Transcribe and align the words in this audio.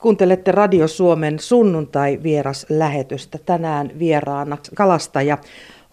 Kuuntelette 0.00 0.52
Radio 0.52 0.88
Suomen 0.88 1.38
sunnuntai-vieras-lähetystä. 1.38 3.38
Tänään 3.46 3.90
vieraana 3.98 4.58
kalastaja 4.74 5.38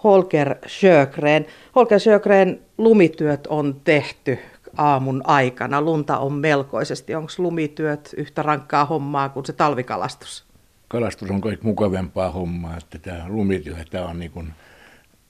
Holger 0.04 0.56
Sjögren. 0.68 1.46
Holger 1.76 2.00
Sjögren, 2.00 2.60
lumityöt 2.78 3.48
on 3.48 3.82
tehty 3.84 4.40
aamun 4.78 5.22
aikana. 5.24 5.82
Lunta 5.82 6.18
on 6.18 6.34
melkoisesti. 6.34 7.16
Onko 7.16 7.32
lumityöt 7.38 8.14
yhtä 8.18 8.44
rankkaa 8.44 8.86
hommaa 8.86 9.30
kuin 9.30 9.46
se 9.46 9.54
talvikalastus? 9.54 10.46
Kalastus 10.88 11.30
on 11.30 11.42
kaikki 11.42 11.66
mukavempaa 11.66 12.32
hommaa, 12.32 12.78
että 12.78 13.00
tämä 13.00 13.26
lumityö 13.28 13.76
tämä 13.90 14.06
on 14.06 14.20
niin 14.20 14.32
kuin 14.32 14.54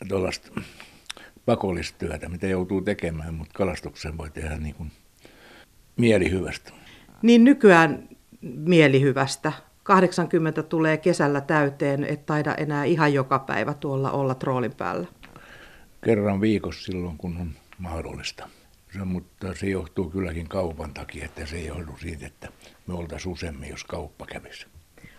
tuollaista 0.08 0.62
pakollistyötä, 1.46 2.30
mitä 2.30 2.48
joutuu 2.48 2.82
tekemään, 2.82 3.34
mutta 3.34 3.54
kalastuksen 3.54 4.18
voi 4.18 4.30
tehdä 4.30 4.58
niin 4.58 4.76
kuin 4.76 4.92
mielihyvästä. 5.98 6.72
Niin 7.22 7.44
nykyään 7.44 8.17
mielihyvästä. 8.56 9.52
80 9.84 10.64
tulee 10.64 10.98
kesällä 10.98 11.42
täyteen, 11.42 12.04
et 12.04 12.26
taida 12.26 12.56
enää 12.56 12.84
ihan 12.84 13.14
joka 13.14 13.40
päivä 13.40 13.74
tuolla 13.74 14.12
olla 14.12 14.36
troolin 14.36 14.76
päällä. 14.76 15.08
Kerran 16.04 16.42
viikossa 16.42 16.84
silloin, 16.84 17.18
kun 17.18 17.38
on 17.38 17.52
mahdollista. 17.78 18.50
Se, 18.94 19.04
mutta 19.04 19.56
se 19.56 19.70
johtuu 19.70 20.10
kylläkin 20.10 20.48
kaupan 20.48 20.94
takia, 20.94 21.26
että 21.26 21.46
se 21.46 21.56
ei 21.56 21.66
johdu 21.66 21.98
siitä, 22.00 22.28
että 22.28 22.50
me 22.88 22.94
oltaisiin 22.94 23.34
useammin, 23.34 23.70
jos 23.70 23.84
kauppa 23.84 24.26
kävisi. 24.26 24.68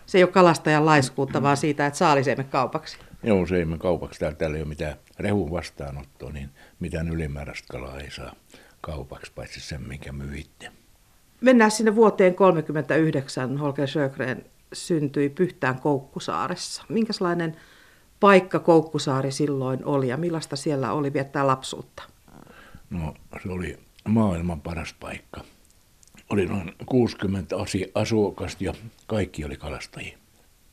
Se 0.05 0.17
ei 0.17 0.23
ole 0.23 0.31
kalastajan 0.31 0.85
laiskuutta, 0.85 1.41
vaan 1.41 1.57
siitä, 1.57 1.85
että 1.85 1.97
saalisemme 1.99 2.43
kaupaksi. 2.43 2.97
Joo, 3.23 3.45
se 3.45 3.57
ei 3.57 3.65
me 3.65 3.77
kaupaksi. 3.77 4.19
Täällä, 4.19 4.37
täällä 4.37 4.57
ei 4.57 4.63
ole 4.63 4.69
mitään 4.69 4.95
rehun 5.19 5.51
vastaanottoa, 5.51 6.31
niin 6.31 6.49
mitään 6.79 7.09
ylimääräistä 7.09 7.67
kalaa 7.71 7.99
ei 7.99 8.11
saa 8.11 8.35
kaupaksi, 8.81 9.31
paitsi 9.35 9.59
sen, 9.59 9.81
minkä 9.81 10.11
myitte. 10.11 10.71
Mennään 11.41 11.71
sinne 11.71 11.95
vuoteen 11.95 12.35
1939. 12.35 13.57
Holger 13.57 13.87
Sjögren 13.87 14.45
syntyi 14.73 15.29
Pyhtään 15.29 15.79
Koukkusaaressa. 15.79 16.83
Minkälainen 16.89 17.55
paikka 18.19 18.59
Koukkusaari 18.59 19.31
silloin 19.31 19.85
oli 19.85 20.07
ja 20.07 20.17
millaista 20.17 20.55
siellä 20.55 20.91
oli 20.91 21.13
viettää 21.13 21.47
lapsuutta? 21.47 22.03
No 22.89 23.13
se 23.43 23.49
oli 23.49 23.77
maailman 24.07 24.61
paras 24.61 24.95
paikka. 24.99 25.43
Oli 26.29 26.45
noin 26.45 26.73
60 26.85 27.55
asukasta 27.95 28.63
ja 28.63 28.73
kaikki 29.07 29.45
oli 29.45 29.57
kalastajia. 29.57 30.17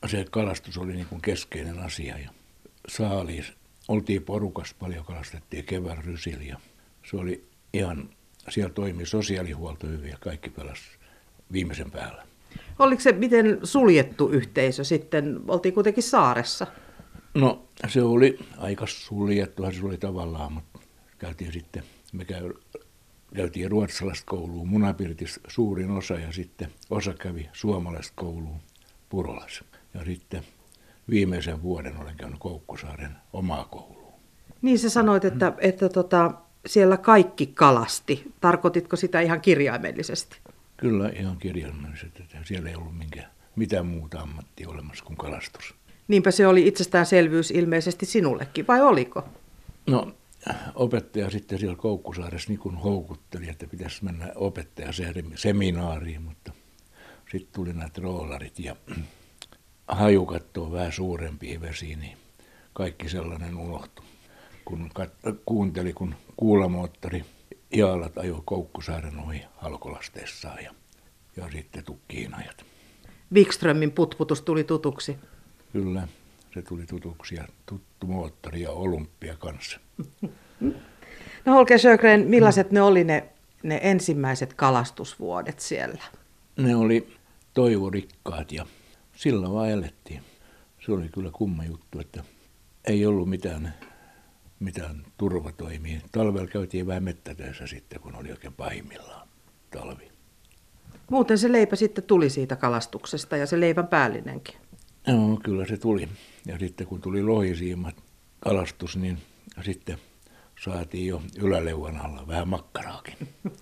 Se 0.05 0.25
kalastus 0.31 0.77
oli 0.77 0.93
niin 0.93 1.07
kuin 1.07 1.21
keskeinen 1.21 1.79
asia 1.79 2.17
ja 2.17 2.29
saaliis. 2.87 3.53
Oltiin 3.87 4.23
porukas 4.23 4.73
paljon, 4.73 5.05
kalastettiin 5.05 5.65
kevään 5.65 6.03
rysillä 6.03 6.43
ja 6.43 6.59
se 7.09 7.17
oli 7.17 7.47
ihan 7.73 8.09
siellä 8.49 8.73
toimi 8.73 9.05
sosiaalihuolto 9.05 9.87
hyvin 9.87 10.09
ja 10.09 10.17
kaikki 10.19 10.49
pelas 10.49 10.79
viimeisen 11.51 11.91
päällä. 11.91 12.27
Oliko 12.79 13.01
se 13.01 13.11
miten 13.11 13.59
suljettu 13.63 14.29
yhteisö 14.29 14.83
sitten? 14.83 15.39
Oltiin 15.47 15.73
kuitenkin 15.73 16.03
saaressa. 16.03 16.67
No 17.33 17.67
se 17.87 18.01
oli 18.01 18.39
aika 18.57 18.87
suljettuhan 18.87 19.73
se 19.73 19.85
oli 19.85 19.97
tavallaan, 19.97 20.53
mutta 20.53 20.79
käytiin 21.17 21.53
sitten, 21.53 21.83
me 22.13 22.25
käy, 22.25 22.53
käytiin 23.35 23.71
ruotsalaista 23.71 24.25
koulua 24.25 24.65
Munapirtissä 24.65 25.41
suurin 25.47 25.91
osa 25.91 26.13
ja 26.13 26.31
sitten 26.31 26.71
osa 26.89 27.13
kävi 27.13 27.49
suomalaista 27.53 28.13
koulua 28.15 28.55
Purolassa. 29.09 29.65
Ja 29.93 30.05
sitten 30.05 30.43
viimeisen 31.09 31.61
vuoden 31.61 31.97
olen 31.97 32.15
käynyt 32.15 32.39
Koukkusaaren 32.39 33.11
omaa 33.33 33.65
koulua. 33.65 34.13
Niin 34.61 34.79
sä 34.79 34.89
sanoit, 34.89 35.25
että, 35.25 35.53
että 35.57 35.89
tota, 35.89 36.31
siellä 36.65 36.97
kaikki 36.97 37.47
kalasti. 37.47 38.31
Tarkoititko 38.41 38.95
sitä 38.95 39.21
ihan 39.21 39.41
kirjaimellisesti? 39.41 40.37
Kyllä 40.77 41.09
ihan 41.09 41.37
kirjaimellisesti. 41.37 42.23
Siellä 42.43 42.69
ei 42.69 42.75
ollut 42.75 42.97
minkä, 42.97 43.23
mitään 43.55 43.85
muuta 43.85 44.19
ammattia 44.19 44.69
olemassa 44.69 45.05
kuin 45.05 45.17
kalastus. 45.17 45.75
Niinpä 46.07 46.31
se 46.31 46.47
oli 46.47 46.67
itsestäänselvyys 46.67 47.51
ilmeisesti 47.51 48.05
sinullekin, 48.05 48.67
vai 48.67 48.81
oliko? 48.81 49.23
No, 49.87 50.11
opettaja 50.75 51.29
sitten 51.29 51.59
siellä 51.59 51.75
Koukkusaaressa 51.75 52.49
niin 52.49 52.75
houkutteli, 52.75 53.49
että 53.49 53.67
pitäisi 53.67 54.03
mennä 54.03 54.31
opettajaseminaariin, 54.35 56.21
mutta 56.21 56.51
sitten 57.31 57.53
tuli 57.53 57.73
nämä 57.73 57.89
troolarit 57.89 58.59
ja 58.59 58.75
hajukat 59.87 60.57
on 60.57 60.71
vähän 60.71 60.91
suurempia 60.91 61.61
vesiä, 61.61 61.97
niin 61.97 62.17
kaikki 62.73 63.09
sellainen 63.09 63.57
unohtui 63.57 64.05
kun 64.67 64.89
kat- 64.99 65.35
kuunteli, 65.45 65.93
kun 65.93 66.15
kuulamoottori 66.37 67.25
Jaalat 67.73 68.17
ajoi 68.17 68.41
Koukkusaaren 68.45 69.19
ohi 69.19 69.41
halkolasteessaan 69.57 70.63
ja, 70.63 70.71
ja 71.37 71.49
sitten 71.51 71.83
tukkiinajat. 71.83 72.65
Wikströmin 73.33 73.91
putputus 73.91 74.41
tuli 74.41 74.63
tutuksi. 74.63 75.17
Kyllä, 75.73 76.07
se 76.53 76.61
tuli 76.61 76.85
tutuksi 76.85 77.35
ja 77.35 77.47
tuttu 77.65 78.07
moottori 78.07 78.61
ja 78.61 78.71
olympia 78.71 79.35
kanssa. 79.35 79.79
No 81.45 81.53
Holger 81.53 81.79
Sjögren, 81.79 82.27
millaiset 82.27 82.71
ne 82.71 82.81
oli 82.81 83.03
ne, 83.03 83.29
ne 83.63 83.79
ensimmäiset 83.83 84.53
kalastusvuodet 84.53 85.59
siellä? 85.59 86.03
Ne 86.57 86.75
oli 86.75 87.07
toivorikkaat 87.53 88.51
ja 88.51 88.65
sillä 89.15 89.51
vaan 89.51 89.69
elettiin. 89.69 90.21
Se 90.85 90.91
oli 90.91 91.09
kyllä 91.09 91.29
kumma 91.33 91.65
juttu, 91.65 91.99
että 91.99 92.23
ei 92.85 93.05
ollut 93.05 93.29
mitään 93.29 93.73
mitään 94.59 95.03
turvatoimia. 95.17 95.99
Talvella 96.11 96.47
käytiin 96.47 96.87
vähän 96.87 97.03
mettätöissä 97.03 97.67
sitten, 97.67 97.99
kun 97.99 98.15
oli 98.15 98.31
oikein 98.31 98.53
pahimmillaan 98.53 99.27
talvi. 99.71 100.11
Muuten 101.11 101.37
se 101.37 101.51
leipä 101.51 101.75
sitten 101.75 102.03
tuli 102.03 102.29
siitä 102.29 102.55
kalastuksesta 102.55 103.37
ja 103.37 103.45
se 103.45 103.59
leivän 103.59 103.87
päällinenkin. 103.87 104.55
Joo, 105.07 105.39
kyllä 105.43 105.65
se 105.65 105.77
tuli. 105.77 106.09
Ja 106.45 106.59
sitten 106.59 106.87
kun 106.87 107.01
tuli 107.01 107.23
lohisiimat 107.23 107.95
kalastus, 108.39 108.97
niin 108.97 109.17
sitten 109.61 109.97
saatiin 110.63 111.07
jo 111.07 111.21
yläleuvan 111.41 111.97
alla 111.97 112.27
vähän 112.27 112.47
makkaraakin. 112.47 113.15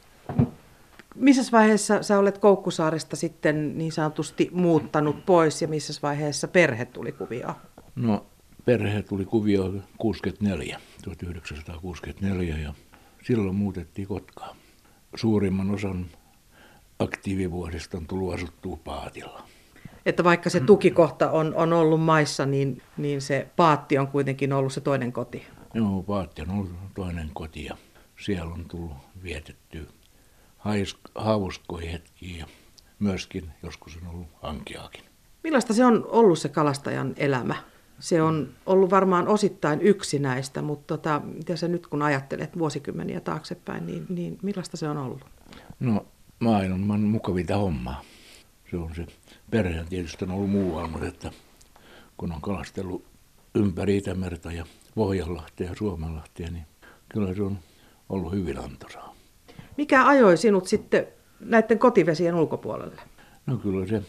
Missä 1.16 1.52
vaiheessa 1.52 2.04
sä 2.04 2.20
olet 2.20 2.38
Koukkusaaresta 2.38 3.16
sitten 3.16 3.78
niin 3.78 3.92
sanotusti 3.92 4.50
muuttanut 4.52 5.26
pois 5.26 5.62
ja 5.62 5.68
missä 5.68 6.00
vaiheessa 6.04 6.48
perhe 6.48 6.86
tuli 6.86 7.12
kuvioon? 7.12 7.56
No 7.96 8.26
perhe 8.66 9.02
tuli 9.02 9.26
kuvio 9.26 9.74
64, 9.98 10.80
1964 11.04 12.58
ja 12.58 12.74
silloin 13.24 13.56
muutettiin 13.56 14.08
Kotkaan. 14.08 14.56
Suurimman 15.16 15.72
osan 15.72 16.06
aktiivivuosista 17.00 17.98
on 17.98 18.08
tullut 18.08 18.34
asuttua 18.34 18.80
paatilla. 18.84 19.44
Että 20.06 20.24
vaikka 20.24 20.50
se 20.50 20.60
tukikohta 20.60 21.32
on, 21.32 21.56
on 21.56 21.74
ollut 21.74 22.02
maissa, 22.02 22.46
niin, 22.46 22.82
niin 22.98 23.22
se 23.22 23.48
paatti 23.56 23.98
on 23.98 24.08
kuitenkin 24.08 24.54
ollut 24.54 24.74
se 24.74 24.82
toinen 24.82 25.14
koti. 25.14 25.48
Joo, 25.74 26.04
paatti 26.04 26.42
on 26.42 26.52
ollut 26.52 26.94
toinen 26.96 27.30
koti 27.34 27.66
ja 27.66 27.78
siellä 28.26 28.54
on 28.54 28.66
tullut 28.68 28.94
vietetty 29.24 29.88
hauskoja 31.16 31.92
hetkiä 31.92 32.38
ja 32.38 32.46
myöskin 33.00 33.52
joskus 33.64 33.98
on 34.02 34.08
ollut 34.08 34.28
hankiaakin. 34.42 35.04
Millaista 35.44 35.74
se 35.74 35.86
on 35.86 36.06
ollut 36.10 36.40
se 36.40 36.50
kalastajan 36.50 37.14
elämä? 37.18 37.56
Se 38.00 38.22
on 38.22 38.50
ollut 38.66 38.90
varmaan 38.90 39.28
osittain 39.28 39.82
yksi 39.82 40.20
näistä, 40.20 40.62
mutta 40.62 40.98
tota, 40.98 41.22
mitä 41.26 41.56
sä 41.56 41.68
nyt 41.68 41.88
kun 41.88 42.02
ajattelet 42.02 42.60
vuosikymmeniä 42.60 43.20
taaksepäin, 43.20 43.86
niin, 43.86 44.06
niin 44.10 44.38
millaista 44.42 44.78
se 44.78 44.90
on 44.90 44.98
ollut? 44.98 45.26
No 45.80 46.06
maailman 46.40 47.02
mukavinta 47.02 47.58
hommaa. 47.58 48.02
Se 48.72 48.78
on 48.78 48.96
se 48.96 49.06
perhe 49.52 49.86
tietysti 49.90 50.26
on 50.26 50.32
ollut 50.32 50.50
muualla, 50.50 50.88
mutta 50.88 51.08
että 51.08 51.32
kun 52.18 52.32
on 52.32 52.42
kalastellut 52.42 53.06
ympäri 53.56 53.98
Itämerta 53.98 54.52
ja 54.52 54.66
Pohjanlahtea 54.96 55.70
ja 55.70 55.76
Suomenlahtea, 55.76 56.52
niin 56.52 56.66
kyllä 57.10 57.34
se 57.34 57.42
on 57.42 57.60
ollut 58.10 58.34
hyvin 58.34 58.60
antoisaa. 58.60 59.16
Mikä 59.78 60.08
ajoi 60.08 60.38
sinut 60.38 60.68
sitten 60.68 61.08
näiden 61.40 61.80
kotivesien 61.80 62.36
ulkopuolelle? 62.36 63.02
No 63.46 63.58
kyllä 63.58 63.88
se, 63.88 64.02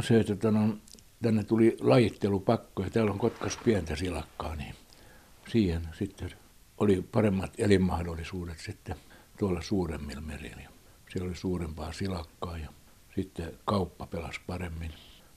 se 0.00 0.20
että 0.20 0.48
on 0.48 0.80
tänne 1.24 1.44
tuli 1.44 1.76
lajittelupakko 1.80 2.82
ja 2.82 2.90
täällä 2.90 3.12
on 3.12 3.18
Kotkas 3.18 3.58
pientä 3.64 3.96
silakkaa, 3.96 4.56
niin 4.56 4.74
siihen 5.48 5.82
sitten 5.92 6.30
oli 6.78 7.04
paremmat 7.12 7.52
elinmahdollisuudet 7.58 8.58
sitten 8.58 8.96
tuolla 9.38 9.62
suuremmilla 9.62 10.20
merillä. 10.20 10.62
Siellä 11.08 11.28
oli 11.28 11.36
suurempaa 11.36 11.92
silakkaa 11.92 12.58
ja 12.58 12.68
sitten 13.14 13.52
kauppa 13.64 14.06
pelasi 14.06 14.40
paremmin, 14.46 14.90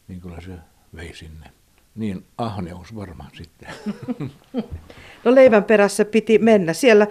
niin 0.07 0.21
kyllä 0.21 0.41
se 0.41 0.51
vei 0.95 1.15
sinne. 1.15 1.51
Niin 1.95 2.25
ahneus 2.37 2.95
varmaan 2.95 3.31
sitten. 3.33 3.69
No 5.23 5.35
leivän 5.35 5.63
perässä 5.63 6.05
piti 6.05 6.37
mennä. 6.37 6.73
Siellä, 6.73 7.07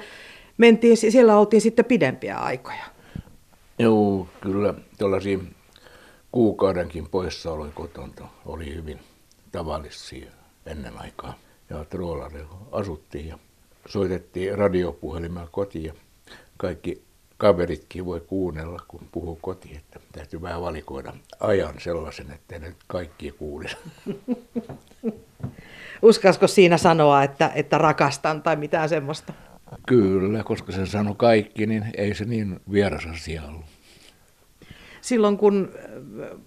mentiin, 0.58 0.96
siellä 0.96 1.38
oltiin 1.38 1.61
sitten 1.61 1.84
pidempiä 1.84 2.37
aikoja. 2.37 2.84
Joo, 3.78 4.28
kyllä 4.40 4.75
tuollaisia 4.99 5.38
kuukaudenkin 6.32 7.08
poissaoloja 7.08 7.73
kotonta 7.73 8.25
oli 8.46 8.75
hyvin 8.75 9.00
tavallisia 9.52 10.31
ennen 10.67 10.99
aikaa. 10.99 11.38
Ja 11.70 11.84
troolareilla 11.84 12.58
asuttiin 12.73 13.28
ja 13.28 13.38
soitettiin 13.87 14.58
radiopuhelimella 14.58 15.49
kotiin 15.52 15.84
ja 15.84 15.93
kaikki 16.56 17.02
kaveritkin 17.37 18.05
voi 18.05 18.20
kuunnella, 18.20 18.81
kun 18.88 19.08
puhuu 19.12 19.38
kotiin, 19.43 19.76
että 19.76 20.00
täytyy 20.12 20.43
vähän 20.43 20.62
valikoida 20.62 21.12
ajan 21.40 21.75
sellaisen, 21.78 22.31
että 22.31 22.58
ne 22.58 22.67
nyt 22.67 22.76
kaikki 22.87 23.32
kuulisi. 23.32 23.76
Uskasko 26.02 26.46
siinä 26.46 26.78
sanoa, 26.78 27.23
että, 27.23 27.52
että 27.55 27.78
rakastan 27.78 28.43
tai 28.43 28.56
mitään 28.56 28.88
semmoista? 28.88 29.32
Kyllä, 29.87 30.44
koska 30.44 30.73
se 30.73 30.87
sanoi 30.87 31.14
kaikki, 31.17 31.67
niin 31.67 31.84
ei 31.96 32.14
se 32.14 32.25
niin 32.25 32.61
vieras 32.73 33.06
asia 33.06 33.43
ollut. 33.43 33.64
Silloin 35.06 35.36
kun 35.36 35.72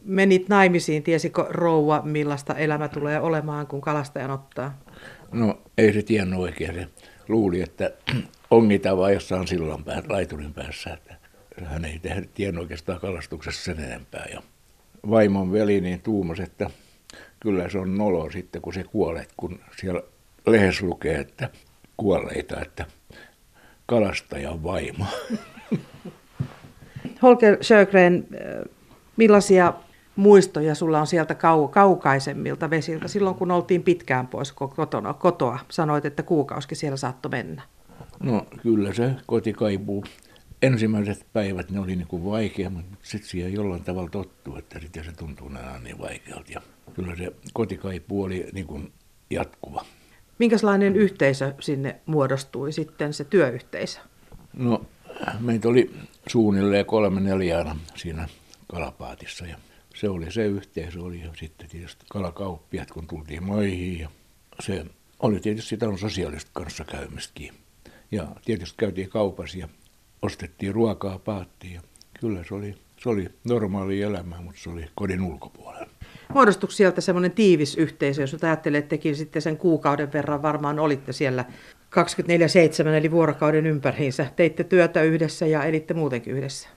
menit 0.04 0.50
naimisiin, 0.50 1.04
tiesikö 1.04 1.46
rouva, 1.50 2.02
millaista 2.06 2.54
elämä 2.54 2.88
tulee 2.88 3.20
olemaan, 3.20 3.68
kun 3.68 3.82
kalastajan 3.82 4.32
ottaa? 4.32 4.80
No 5.32 5.62
ei 5.78 5.94
se 5.94 6.02
tiennyt 6.02 6.40
oikein. 6.40 6.74
Se 6.74 6.88
luuli, 7.28 7.62
että 7.62 7.92
ongitaan 8.52 8.98
vaan 8.98 9.14
jossain 9.14 9.48
sillan 9.48 9.84
pää, 9.84 10.04
laiturin 10.10 10.54
päässä. 10.54 10.94
Että 10.94 11.16
hän 11.66 11.86
ei 11.86 12.02
tiennyt 12.34 12.62
oikeastaan 12.62 13.00
kalastuksessa 13.00 13.64
sen 13.64 13.80
enempää. 13.80 14.26
Ja 14.34 14.42
vaimon 15.10 15.52
veli 15.52 15.82
niin 15.82 16.02
tuumas, 16.02 16.40
että 16.40 16.70
kyllä 17.40 17.70
se 17.70 17.78
on 17.78 17.98
nolo 17.98 18.32
sitten, 18.32 18.62
kun 18.62 18.74
se 18.74 18.84
kuolet, 18.84 19.30
kun 19.38 19.60
siellä 19.78 20.02
lehdessä 20.48 20.86
lukee, 20.86 21.20
että 21.20 21.50
kuolleita, 21.98 22.62
että 22.62 22.86
kalastajan 23.86 24.64
vaimo. 24.64 25.06
Holger 27.22 27.58
Sjögren, 27.62 28.28
millaisia 29.18 29.74
muistoja 30.16 30.76
sulla 30.76 31.00
on 31.00 31.08
sieltä 31.08 31.34
kau- 31.34 31.70
kaukaisemmilta 31.70 32.70
vesiltä 32.70 33.08
silloin, 33.08 33.36
kun 33.36 33.52
oltiin 33.52 33.84
pitkään 33.84 34.28
pois 34.28 34.52
kotona, 34.52 35.14
kotoa? 35.14 35.60
Sanoit, 35.70 36.06
että 36.06 36.24
kuukausi 36.24 36.76
siellä 36.76 36.98
saattoi 36.98 37.30
mennä. 37.30 37.62
No 38.20 38.46
kyllä 38.62 38.94
se 38.94 39.12
kotikaipuu. 39.26 40.04
Ensimmäiset 40.62 41.26
päivät 41.34 41.72
ne 41.72 41.80
oli 41.80 41.96
niin 41.96 42.08
kuin 42.08 42.26
vaikea, 42.26 42.70
mutta 42.70 42.98
sitten 43.04 43.30
siihen 43.30 43.54
jollain 43.54 43.84
tavalla 43.84 44.10
tottuu, 44.10 44.56
että 44.56 44.80
sitten 44.80 45.04
se 45.04 45.12
tuntuu 45.12 45.50
enää 45.50 45.80
niin 45.84 46.00
vaikealta. 46.00 46.52
Ja 46.52 46.62
kyllä 46.94 47.16
se 47.16 47.34
kotikaipuu 47.54 48.24
oli 48.24 48.48
niin 48.54 48.68
kuin 48.68 48.92
jatkuva. 49.30 49.86
Minkälainen 50.40 50.96
yhteisö 50.96 51.54
sinne 51.60 52.00
muodostui 52.06 52.72
sitten, 52.72 53.14
se 53.14 53.24
työyhteisö? 53.24 54.00
No 54.54 54.86
meitä 55.40 55.68
oli 55.68 55.92
suunnilleen 56.28 56.86
kolme 56.86 57.22
neljä 57.22 57.76
siinä 57.96 58.28
kalapaatissa 58.68 59.46
ja 59.46 59.58
se 59.96 60.10
oli 60.10 60.32
se 60.32 60.46
yhteisö, 60.46 61.02
oli 61.02 61.22
ja 61.22 61.32
sitten 61.40 61.70
tietysti 61.70 62.06
kalakauppiat, 62.10 62.92
kun 62.92 63.08
tultiin 63.08 63.44
maihin 63.44 64.00
ja 64.00 64.10
se 64.60 64.86
oli 65.20 65.40
tietysti 65.40 65.70
sitä 65.70 65.88
on 65.88 66.00
sosiaalista 66.00 66.52
kanssakäymistäkin. 66.54 67.54
Ja 68.12 68.28
tietysti 68.46 68.76
käytiin 68.78 69.10
kaupassa 69.10 69.58
ja 69.58 69.70
ostettiin 70.22 70.74
ruokaa 70.74 71.20
paattiin 71.20 71.74
ja 71.74 71.82
kyllä 72.20 72.44
se 72.48 72.54
oli, 72.54 72.76
se 72.98 73.10
oli 73.10 73.30
normaali 73.44 74.02
elämä, 74.02 74.42
mutta 74.42 74.62
se 74.62 74.70
oli 74.70 74.86
kodin 74.96 75.22
ulkopuolella. 75.22 75.90
Muodostuiko 76.34 76.72
sieltä 76.72 77.02
semmoinen 77.02 77.32
tiivis 77.32 77.76
yhteisö, 77.76 78.22
jos 78.22 78.44
ajattelee, 78.44 78.78
että 78.78 78.90
tekin 78.90 79.16
sitten 79.16 79.42
sen 79.42 79.58
kuukauden 79.58 80.14
verran 80.14 80.42
varmaan 80.42 80.80
olitte 80.80 81.14
siellä 81.14 81.46
24-7 81.96 82.88
eli 82.88 83.12
vuorokauden 83.12 83.66
ympäriinsä. 83.66 84.26
Teitte 84.36 84.64
työtä 84.64 85.02
yhdessä 85.02 85.46
ja 85.46 85.64
elitte 85.64 85.94
muutenkin 85.94 86.34
yhdessä. 86.34 86.70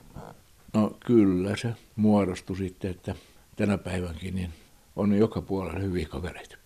No 0.73 0.97
kyllä 1.05 1.55
se 1.55 1.67
muodostui 1.95 2.57
sitten, 2.57 2.91
että 2.91 3.15
tänä 3.55 3.77
päivänkin 3.77 4.35
niin 4.35 4.49
on 4.95 5.17
joka 5.17 5.41
puolella 5.41 5.79
hyviä 5.79 6.07
kavereita. 6.09 6.57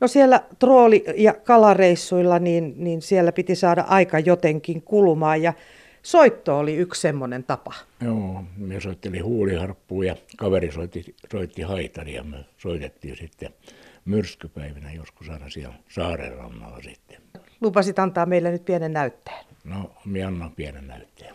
No 0.00 0.08
siellä 0.08 0.42
trooli- 0.58 1.04
ja 1.16 1.34
kalareissuilla, 1.34 2.38
niin, 2.38 2.74
niin 2.76 3.02
siellä 3.02 3.32
piti 3.32 3.54
saada 3.54 3.84
aika 3.88 4.18
jotenkin 4.18 4.82
kulumaan 4.82 5.42
ja 5.42 5.52
soitto 6.02 6.58
oli 6.58 6.74
yksi 6.76 7.00
semmoinen 7.00 7.44
tapa. 7.44 7.74
Joo, 8.04 8.44
me 8.56 8.80
soittelin 8.80 9.24
huuliharppuun 9.24 10.06
ja 10.06 10.16
kaveri 10.36 10.72
soitti, 10.72 11.14
soitti 11.32 11.62
haitaria. 11.62 12.22
Me 12.22 12.36
soitettiin 12.58 13.16
sitten 13.16 13.50
myrskypäivinä 14.06 14.92
joskus 14.92 15.28
aina 15.28 15.50
siellä 15.50 15.74
saaren 15.88 16.36
rannalla 16.36 16.80
sitten. 16.82 17.22
Lupasit 17.60 17.98
antaa 17.98 18.26
meille 18.26 18.50
nyt 18.50 18.64
pienen 18.64 18.92
näytteen. 18.92 19.44
No, 19.64 19.94
minä 20.04 20.28
annan 20.28 20.52
pienen 20.52 20.86
näytteen. 20.86 21.34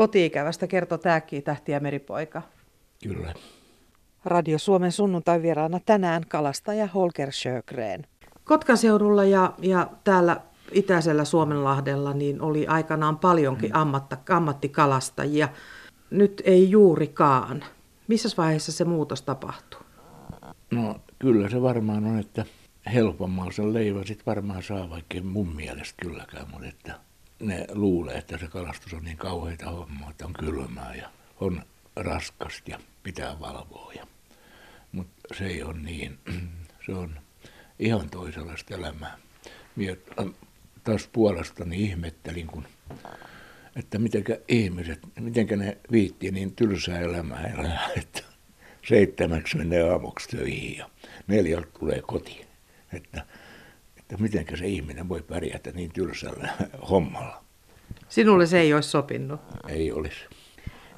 Kotiikävästä 0.00 0.66
kertoo 0.66 0.98
tämäkin 0.98 1.42
tähti 1.42 1.72
ja 1.72 1.80
meripoika. 1.80 2.42
Kyllä. 3.02 3.34
Radio 4.24 4.58
Suomen 4.58 4.92
sunnuntai 4.92 5.42
vieraana 5.42 5.80
tänään 5.86 6.22
kalastaja 6.28 6.86
Holger 6.86 7.32
Sjögren. 7.32 8.06
Kotkan 8.44 8.76
seudulla 8.76 9.24
ja, 9.24 9.54
ja 9.58 9.90
täällä 10.04 10.40
itäisellä 10.72 11.24
Suomenlahdella 11.24 12.12
niin 12.12 12.40
oli 12.40 12.66
aikanaan 12.66 13.18
paljonkin 13.18 13.74
ammatta, 13.74 14.16
ammattikalastajia. 14.28 15.48
Nyt 16.10 16.42
ei 16.44 16.70
juurikaan. 16.70 17.64
Missä 18.08 18.28
vaiheessa 18.36 18.72
se 18.72 18.84
muutos 18.84 19.22
tapahtuu? 19.22 19.80
No 20.70 20.96
kyllä 21.18 21.48
se 21.48 21.62
varmaan 21.62 22.04
on, 22.04 22.18
että 22.18 22.44
helpommalla 22.94 23.52
sen 23.52 23.74
leivän 23.74 24.06
sit 24.06 24.26
varmaan 24.26 24.62
saa, 24.62 24.90
vaikka 24.90 25.20
mun 25.22 25.48
mielestä 25.48 25.94
kylläkään, 26.02 26.50
mutta 26.50 26.68
että 26.68 27.09
ne 27.40 27.66
luulee, 27.72 28.18
että 28.18 28.38
se 28.38 28.46
kalastus 28.46 28.94
on 28.94 29.04
niin 29.04 29.16
kauheita 29.16 29.70
hommaa, 29.70 30.10
että 30.10 30.26
on 30.26 30.32
kylmää 30.32 30.94
ja 30.94 31.10
on 31.40 31.62
raskasta 31.96 32.70
ja 32.70 32.80
pitää 33.02 33.40
valvoa. 33.40 33.92
Mutta 34.92 35.34
se 35.34 35.46
ei 35.46 35.62
ole 35.62 35.78
niin. 35.78 36.18
Se 36.86 36.92
on 36.92 37.20
ihan 37.78 38.10
toisenlaista 38.10 38.74
elämää. 38.74 39.18
Minä 39.76 39.96
taas 40.84 41.08
puolestani 41.12 41.82
ihmettelin, 41.82 42.46
kun, 42.46 42.66
että 43.76 43.98
mitenkä 43.98 44.38
ihmiset, 44.48 44.98
mitenkä 45.20 45.56
ne 45.56 45.78
viitti 45.92 46.30
niin 46.30 46.56
tylsää 46.56 47.00
elämää 47.00 47.46
elää, 47.46 47.88
että 48.00 48.22
seitsemäksi 48.88 49.56
menee 49.56 49.90
aamuksi 49.90 50.28
töihin 50.28 50.76
ja 50.76 50.90
neljältä 51.26 51.68
tulee 51.78 52.02
kotiin. 52.06 52.46
Että 52.92 53.26
että 54.10 54.22
miten 54.22 54.58
se 54.58 54.66
ihminen 54.66 55.08
voi 55.08 55.22
pärjätä 55.22 55.70
niin 55.70 55.92
tylsällä 55.92 56.48
hommalla. 56.90 57.44
Sinulle 58.08 58.46
se 58.46 58.60
ei 58.60 58.74
olisi 58.74 58.88
sopinut? 58.88 59.40
Ei 59.68 59.92
olisi. 59.92 60.20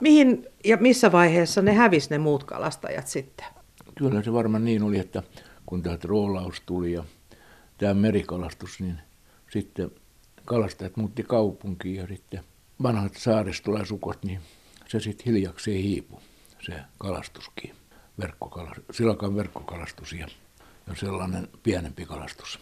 Mihin 0.00 0.46
ja 0.64 0.76
missä 0.76 1.12
vaiheessa 1.12 1.62
ne 1.62 1.72
hävisi 1.72 2.10
ne 2.10 2.18
muut 2.18 2.44
kalastajat 2.44 3.06
sitten? 3.06 3.46
Kyllä 3.94 4.22
se 4.22 4.32
varmaan 4.32 4.64
niin 4.64 4.82
oli, 4.82 4.98
että 4.98 5.22
kun 5.66 5.82
tämä 5.82 5.98
troolaus 5.98 6.60
tuli 6.66 6.92
ja 6.92 7.04
tämä 7.78 7.94
merikalastus, 7.94 8.80
niin 8.80 8.98
sitten 9.50 9.90
kalastajat 10.44 10.96
muutti 10.96 11.22
kaupunkiin 11.22 11.96
ja 11.96 12.06
sitten 12.06 12.44
vanhat 12.82 13.16
saaristolaisukot, 13.16 14.24
niin 14.24 14.40
se 14.88 15.00
sitten 15.00 15.24
hiljakseen 15.26 15.82
hiipu, 15.82 16.20
se 16.66 16.74
kalastuskin, 16.98 17.74
verkkokalastus, 18.20 18.96
silakan 18.96 19.36
verkkokalastus 19.36 20.12
ja, 20.12 20.28
ja 20.86 20.94
sellainen 20.94 21.48
pienempi 21.62 22.04
kalastus. 22.06 22.58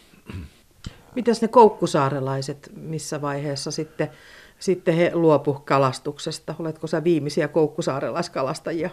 Mitäs 1.14 1.42
ne 1.42 1.48
koukkusaarelaiset, 1.48 2.72
missä 2.76 3.22
vaiheessa 3.22 3.70
sitten, 3.70 4.10
sitten 4.58 4.94
he 4.94 5.10
luopu 5.14 5.54
kalastuksesta? 5.54 6.54
Oletko 6.58 6.86
sä 6.86 7.04
viimeisiä 7.04 7.48
koukkusaarelaiskalastajia? 7.48 8.90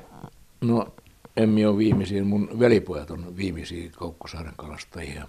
No, 0.62 0.88
en 1.38 1.68
ole 1.68 1.78
viimeisiä. 1.78 2.24
Mun 2.24 2.50
velipojat 2.60 3.12
on 3.12 3.38
viimeisiä 3.38 3.90
koukkusaaren 3.96 4.54
kalastajia. 4.58 5.28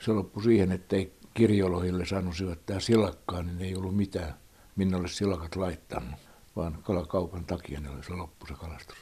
Se 0.00 0.12
loppui 0.12 0.42
siihen, 0.42 0.72
että 0.72 0.96
ei 0.96 1.12
kirjolohille 1.34 2.06
saanut 2.06 2.36
syöttää 2.36 2.80
silakkaa, 2.80 3.42
niin 3.42 3.60
ei 3.60 3.76
ollut 3.76 3.96
mitään, 3.96 4.34
minne 4.76 4.96
olisi 4.96 5.14
silakat 5.14 5.56
laittanut, 5.56 6.14
vaan 6.56 6.78
kalakaupan 6.82 7.44
takia 7.44 7.80
ne 7.80 7.90
oli 7.90 8.02
se 8.02 8.12
loppu 8.12 8.46
se 8.46 8.54
kalastus. 8.54 8.96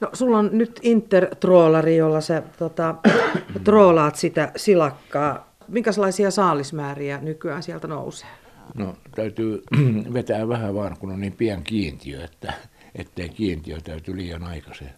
No, 0.00 0.08
sulla 0.12 0.38
on 0.38 0.50
nyt 0.52 0.80
intertroolari, 0.82 1.96
jolla 1.96 2.20
sä 2.20 2.42
tota, 2.58 2.94
troolaat 3.64 4.16
sitä 4.16 4.52
silakkaa 4.56 5.51
minkälaisia 5.72 6.30
saalismääriä 6.30 7.18
nykyään 7.18 7.62
sieltä 7.62 7.88
nousee? 7.88 8.28
No 8.74 8.96
täytyy 9.14 9.62
vetää 10.14 10.48
vähän 10.48 10.74
vaan, 10.74 10.96
kun 10.98 11.10
on 11.10 11.20
niin 11.20 11.32
pian 11.32 11.62
kiintiö, 11.62 12.24
että 12.24 12.52
ettei 12.94 13.28
kiintiö 13.28 13.80
täytyy 13.80 14.16
liian 14.16 14.44
aikaisin. 14.44 14.90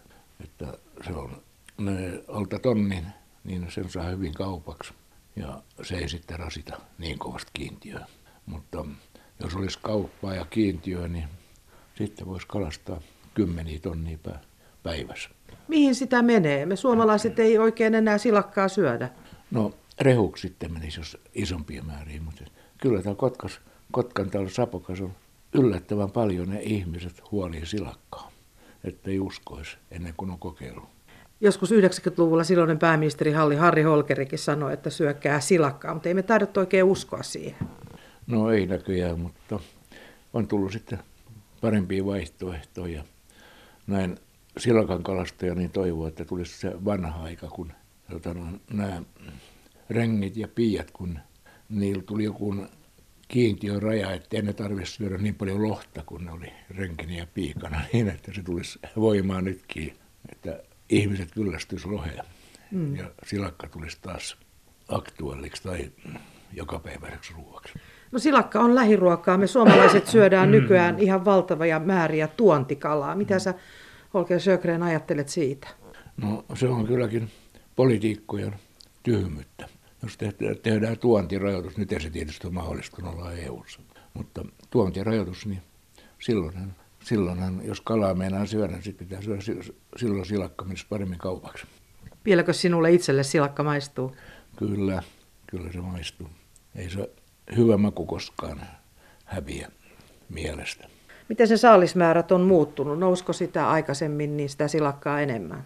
Että 0.43 0.73
se 1.07 1.13
on, 1.13 1.41
ne 1.77 2.23
alta 2.27 2.59
tonnin, 2.59 3.05
niin 3.43 3.71
sen 3.71 3.89
saa 3.89 4.09
hyvin 4.09 4.33
kaupaksi. 4.33 4.93
Ja 5.35 5.61
se 5.83 5.95
ei 5.95 6.09
sitten 6.09 6.39
rasita 6.39 6.79
niin 6.97 7.19
kovasti 7.19 7.51
kiintiöä. 7.53 8.05
Mutta 8.45 8.85
jos 9.43 9.55
olisi 9.55 9.79
kauppaa 9.81 10.35
ja 10.35 10.45
kiintiöä, 10.49 11.07
niin 11.07 11.27
sitten 11.95 12.27
voisi 12.27 12.47
kalastaa 12.47 13.01
kymmeniä 13.33 13.79
tonnia 13.79 14.17
päivässä. 14.83 15.29
Mihin 15.67 15.95
sitä 15.95 16.21
menee? 16.21 16.65
Me 16.65 16.75
suomalaiset 16.75 17.39
ei 17.39 17.57
oikein 17.57 17.95
enää 17.95 18.17
silakkaa 18.17 18.67
syödä. 18.67 19.09
No 19.51 19.73
rehuksi 19.99 20.47
sitten 20.47 20.73
menisi, 20.73 20.99
jos 20.99 21.17
isompia 21.33 21.83
määriä, 21.83 22.21
mutta 22.21 22.43
kyllä 22.81 23.01
tämä 23.01 23.15
Kotkas, 23.15 23.59
Kotkan 23.91 24.29
täällä 24.29 24.49
Sapokas 24.49 25.01
on 25.01 25.13
yllättävän 25.53 26.11
paljon 26.11 26.49
ne 26.49 26.61
ihmiset 26.61 27.31
huolii 27.31 27.65
silakkaa, 27.65 28.31
että 28.83 29.11
ei 29.11 29.19
uskoisi 29.19 29.77
ennen 29.91 30.13
kuin 30.17 30.31
on 30.31 30.39
kokeillut. 30.39 30.95
Joskus 31.41 31.71
90-luvulla 31.71 32.43
silloinen 32.43 32.79
pääministeri 32.79 33.31
Halli 33.31 33.55
Harri 33.55 33.83
Holkerikin 33.83 34.39
sanoi, 34.39 34.73
että 34.73 34.89
syökkää 34.89 35.39
silakkaa, 35.39 35.93
mutta 35.93 36.09
ei 36.09 36.15
me 36.15 36.23
taidot 36.23 36.57
oikein 36.57 36.83
uskoa 36.83 37.23
siihen. 37.23 37.67
No 38.27 38.51
ei 38.51 38.67
näköjään, 38.67 39.19
mutta 39.19 39.59
on 40.33 40.47
tullut 40.47 40.71
sitten 40.71 40.99
parempia 41.61 42.05
vaihtoehtoja. 42.05 43.03
Näin 43.87 44.17
silakan 44.57 45.03
kalastaja 45.03 45.55
niin 45.55 45.69
toivoo, 45.69 46.07
että 46.07 46.25
tulisi 46.25 46.59
se 46.59 46.85
vanha 46.85 47.23
aika, 47.23 47.47
kun 47.47 47.71
tota, 48.11 48.35
nämä 48.73 49.01
rengit 49.89 50.37
ja 50.37 50.47
piiat, 50.47 50.91
kun 50.91 51.19
niillä 51.69 52.03
tuli 52.03 52.23
joku 52.23 52.55
kiintiöraja, 53.27 54.11
että 54.11 54.41
ne 54.41 54.53
tarvitsisi 54.53 54.97
syödä 54.97 55.17
niin 55.17 55.35
paljon 55.35 55.63
lohta, 55.63 56.03
kun 56.05 56.25
ne 56.25 56.31
oli 56.31 56.53
renkinä 56.69 57.13
ja 57.13 57.27
piikana, 57.33 57.81
niin 57.93 58.09
että 58.09 58.33
se 58.33 58.43
tulisi 58.43 58.79
voimaan 58.95 59.43
nytkin, 59.43 59.93
että 60.31 60.63
ihmiset 60.89 61.31
kyllästyisi 61.31 61.87
loheen 61.87 62.25
mm. 62.71 62.95
ja 62.95 63.11
silakka 63.27 63.67
tulisi 63.67 63.97
taas 64.01 64.37
aktuelliksi 64.87 65.63
tai 65.63 65.91
jokapäiväiseksi 66.53 67.33
ruoaksi. 67.33 67.73
No 68.11 68.19
silakka 68.19 68.59
on 68.59 68.75
lähiruokaa. 68.75 69.37
Me 69.37 69.47
suomalaiset 69.47 70.07
syödään 70.07 70.51
nykyään 70.51 70.99
ihan 70.99 71.25
valtavia 71.25 71.79
määriä 71.79 72.27
tuontikalaa. 72.27 73.15
Mitä 73.15 73.39
sä 73.39 73.53
Holger 74.13 74.39
Sjögren 74.39 74.83
ajattelet 74.83 75.29
siitä? 75.29 75.67
No 76.17 76.45
se 76.53 76.67
on 76.67 76.87
kylläkin 76.87 77.31
politiikkojen 77.75 78.55
tyhmyyttä. 79.03 79.67
Jos 80.05 80.17
tehdään 80.63 80.97
tuontirajoitus, 80.97 81.77
nyt 81.77 81.91
ei 81.91 82.01
se 82.01 82.09
tietysti 82.09 82.47
ole 82.47 82.53
mahdollista, 82.53 82.95
kun 82.95 83.07
ollaan 83.07 83.39
EU-ssa. 83.39 83.79
Mutta 84.13 84.45
tuontirajoitus, 84.69 85.45
niin 85.45 85.61
silloinhan, 86.19 86.75
silloinhan 87.03 87.61
jos 87.63 87.81
kalaa 87.81 88.13
meinaa 88.13 88.45
syödä, 88.45 88.73
niin 88.73 88.83
sitten 88.83 89.07
pitää 89.07 89.21
syödä, 89.21 89.41
silloin 89.97 90.25
silakka 90.25 90.65
menisi 90.65 90.85
paremmin 90.89 91.17
kaupaksi. 91.17 91.65
Vieläkö 92.25 92.53
sinulle 92.53 92.91
itselle 92.91 93.23
silakka 93.23 93.63
maistuu? 93.63 94.15
Kyllä, 94.55 95.03
kyllä 95.47 95.71
se 95.71 95.81
maistuu. 95.81 96.27
Ei 96.75 96.89
se 96.89 97.09
hyvä 97.55 97.77
maku 97.77 98.05
koskaan 98.05 98.61
häviä 99.25 99.71
mielestä. 100.29 100.87
Miten 101.29 101.47
se 101.47 101.57
saalismäärät 101.57 102.31
on 102.31 102.41
muuttunut? 102.41 102.99
Nousko 102.99 103.33
sitä 103.33 103.69
aikaisemmin 103.69 104.37
niin 104.37 104.49
sitä 104.49 104.67
silakkaa 104.67 105.21
enemmän? 105.21 105.63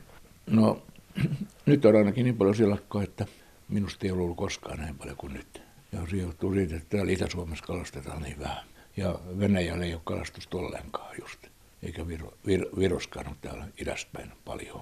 No 0.48 0.82
nyt 1.66 1.86
on 1.86 1.96
ainakin 1.96 2.24
niin 2.24 2.38
paljon 2.38 2.56
silakkaa, 2.56 3.04
että 3.04 3.26
minusta 3.70 4.06
ei 4.06 4.12
ollut 4.12 4.38
koskaan 4.38 4.78
näin 4.78 4.96
paljon 4.96 5.18
kuin 5.18 5.34
nyt. 5.34 5.62
Ja 5.92 6.00
se 6.10 6.18
johtuu 6.18 6.54
siitä, 6.54 6.76
että 6.76 6.98
täällä 6.98 7.12
Itä-Suomessa 7.12 7.66
kalastetaan 7.66 8.22
niin 8.22 8.40
vähän. 8.40 8.64
Ja 8.98 9.20
Venäjällä 9.40 9.86
ei 9.86 9.94
ole 9.94 10.02
kalastusta 10.04 10.58
ollenkaan 10.58 11.16
just. 11.22 11.40
Eikä 11.84 12.08
Viro, 12.08 12.34
Vir, 12.46 12.66
Viroskaan 12.80 13.28
ole 13.28 13.36
täällä 13.42 13.68
idäspäin 13.78 14.32
paljon. 14.46 14.82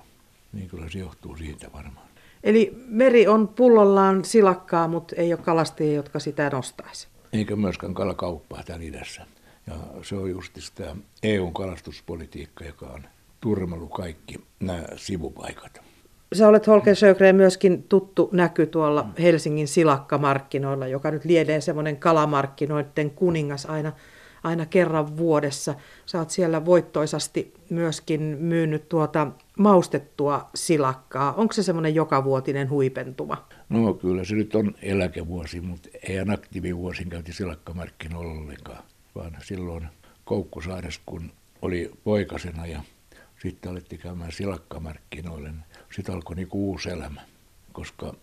Niin 0.54 0.70
kyllä 0.70 0.90
se 0.90 1.00
johtuu 1.00 1.38
siitä 1.38 1.72
varmaan. 1.74 2.08
Eli 2.44 2.78
meri 2.88 3.28
on 3.28 3.48
pullollaan 3.48 4.26
silakkaa, 4.26 4.88
mutta 4.88 5.16
ei 5.16 5.34
ole 5.34 5.42
kalastajia, 5.42 5.94
jotka 5.94 6.20
sitä 6.20 6.50
nostaisi. 6.50 7.08
Eikä 7.34 7.56
myöskään 7.56 7.94
kalakauppaa 7.94 8.64
täällä 8.64 8.86
idässä. 8.86 9.26
Ja 9.68 9.76
se 10.02 10.16
on 10.16 10.30
just 10.30 10.58
tämä 10.76 10.96
EUn 11.24 11.54
kalastuspolitiikka, 11.54 12.66
joka 12.66 12.86
on 12.86 13.04
turmellut 13.42 13.92
kaikki 13.94 14.44
nämä 14.60 14.84
sivupaikat. 14.96 15.87
Sä 16.34 16.48
olet 16.48 16.68
Holger 16.68 16.96
Sjögren 16.96 17.36
myöskin 17.36 17.84
tuttu 17.84 18.30
näky 18.34 18.66
tuolla 18.66 19.10
Helsingin 19.20 19.68
silakkamarkkinoilla, 19.68 20.88
joka 20.88 21.12
nyt 21.12 21.26
lienee 21.26 21.62
semmoinen 21.62 21.98
kalamarkkinoiden 21.98 23.12
kuningas 23.12 23.66
aina, 23.66 23.92
aina 24.44 24.66
kerran 24.66 25.18
vuodessa. 25.18 25.76
Sä 26.06 26.20
oot 26.20 26.30
siellä 26.30 26.66
voittoisasti 26.66 27.54
myöskin 27.70 28.22
myynyt 28.22 28.90
tuota 28.90 29.28
maustettua 29.60 30.50
silakkaa. 30.56 31.34
Onko 31.34 31.54
se 31.54 31.64
semmoinen 31.64 31.96
jokavuotinen 31.96 32.70
huipentuma? 32.70 33.48
No 33.70 33.94
kyllä 33.94 34.24
se 34.24 34.36
nyt 34.36 34.56
on 34.56 34.76
eläkevuosi, 34.82 35.62
mutta 35.62 35.90
ei 36.08 36.20
aktiivivuosin 36.34 37.10
käyty 37.10 37.34
silakkamarkkinoilla 37.34 38.32
ollenkaan, 38.32 38.84
vaan 39.16 39.38
silloin 39.44 39.88
Koukkusaaressa, 40.26 41.02
kun 41.06 41.32
oli 41.62 41.92
poikasena 42.04 42.66
ja 42.66 42.82
sitten 43.42 43.72
alettiin 43.72 44.02
käymään 44.02 44.32
silakkamarkkinoille, 44.32 45.52
niin 45.52 45.64
sitten 45.96 46.16
alkoi 46.16 46.36
niinku 46.36 46.70
uusi 46.70 46.90
elämä, 46.90 47.22
koska 47.72 48.14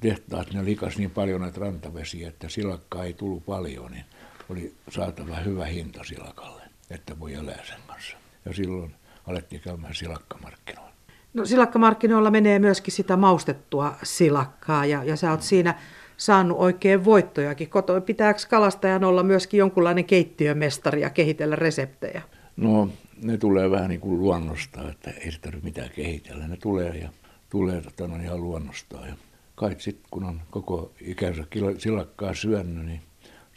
tehtaat 0.00 0.52
ne 0.52 0.64
likas 0.64 0.98
niin 0.98 1.10
paljon 1.10 1.40
näitä 1.40 1.60
rantavesiä, 1.60 2.28
että 2.28 2.48
silakkaa 2.48 3.04
ei 3.04 3.12
tullut 3.12 3.46
paljon, 3.46 3.90
niin 3.90 4.04
oli 4.48 4.74
saatava 4.88 5.36
hyvä 5.36 5.64
hinta 5.64 6.04
silakalle, 6.04 6.62
että 6.90 7.18
voi 7.18 7.34
elää 7.34 7.64
sen 7.64 7.80
kanssa. 7.86 8.16
Ja 8.44 8.54
silloin 8.54 8.94
alettiin 9.26 9.62
käymään 9.62 9.94
silakkamarkkinoilla. 9.94 10.90
No 11.34 11.44
silakkamarkkinoilla 11.44 12.30
menee 12.30 12.58
myöskin 12.58 12.94
sitä 12.94 13.16
maustettua 13.16 13.94
silakkaa 14.02 14.86
ja, 14.86 15.04
ja 15.04 15.16
sä 15.16 15.30
oot 15.30 15.42
siinä 15.42 15.74
saanut 16.16 16.58
oikein 16.58 17.04
voittojakin. 17.04 17.70
Koto, 17.70 18.00
pitääkö 18.00 18.40
kalastajan 18.50 19.04
olla 19.04 19.22
myöskin 19.22 19.58
jonkunlainen 19.58 20.04
keittiömestari 20.04 21.00
ja 21.00 21.10
kehitellä 21.10 21.56
reseptejä? 21.56 22.22
No 22.56 22.88
ne 23.22 23.38
tulee 23.38 23.70
vähän 23.70 23.88
niin 23.88 24.00
kuin 24.00 24.20
luonnosta, 24.20 24.90
että 24.90 25.10
ei 25.10 25.32
se 25.32 25.40
tarvitse 25.40 25.64
mitään 25.64 25.90
kehitellä. 25.90 26.48
Ne 26.48 26.56
tulee 26.56 26.96
ja 26.96 27.08
tulee 27.50 27.80
tota, 27.80 28.06
no, 28.06 28.16
ihan 28.16 28.40
luonnostaan. 28.40 29.08
Ja 29.08 29.14
kai 29.54 29.76
sitten 29.78 30.06
kun 30.10 30.24
on 30.24 30.40
koko 30.50 30.92
ikänsä 31.00 31.44
silakkaa 31.78 32.34
syönyt, 32.34 32.86
niin 32.86 33.00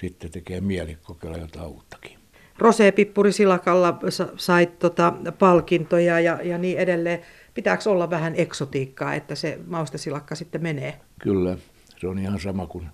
sitten 0.02 0.32
tekee 0.32 0.62
mieli 0.62 0.98
kokeilla 1.04 1.38
jotain 1.38 1.68
uuttakin. 1.68 2.18
Rosepippuri 2.58 3.32
silakalla 3.32 4.00
sait 4.38 4.80
tota 4.80 5.14
palkintoja 5.40 6.20
ja, 6.20 6.40
ja 6.44 6.58
niin 6.58 6.78
edelleen. 6.78 7.20
Pitääkö 7.54 7.90
olla 7.90 8.10
vähän 8.10 8.34
eksotiikkaa, 8.36 9.14
että 9.14 9.36
se 9.36 9.60
maustesilakka 9.68 10.36
sitten 10.36 10.64
menee? 10.64 11.00
Kyllä, 11.20 11.58
se 11.98 12.08
on 12.08 12.20
ihan 12.20 12.40
sama 12.40 12.68
kuin 12.68 12.88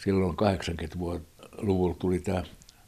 silloin 0.00 0.36
80-luvulla 0.36 1.94
tuli 1.98 2.18
tämä 2.18 2.42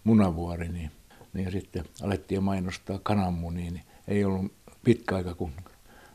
munavuori, 0.04 0.68
niin 0.68 0.90
niin 1.32 1.52
sitten 1.52 1.84
alettiin 2.02 2.42
mainostaa 2.42 2.98
kananmunia, 3.02 3.70
niin 3.70 3.84
ei 4.08 4.24
ollut 4.24 4.52
pitkä 4.84 5.16
aika, 5.16 5.34
kun 5.34 5.52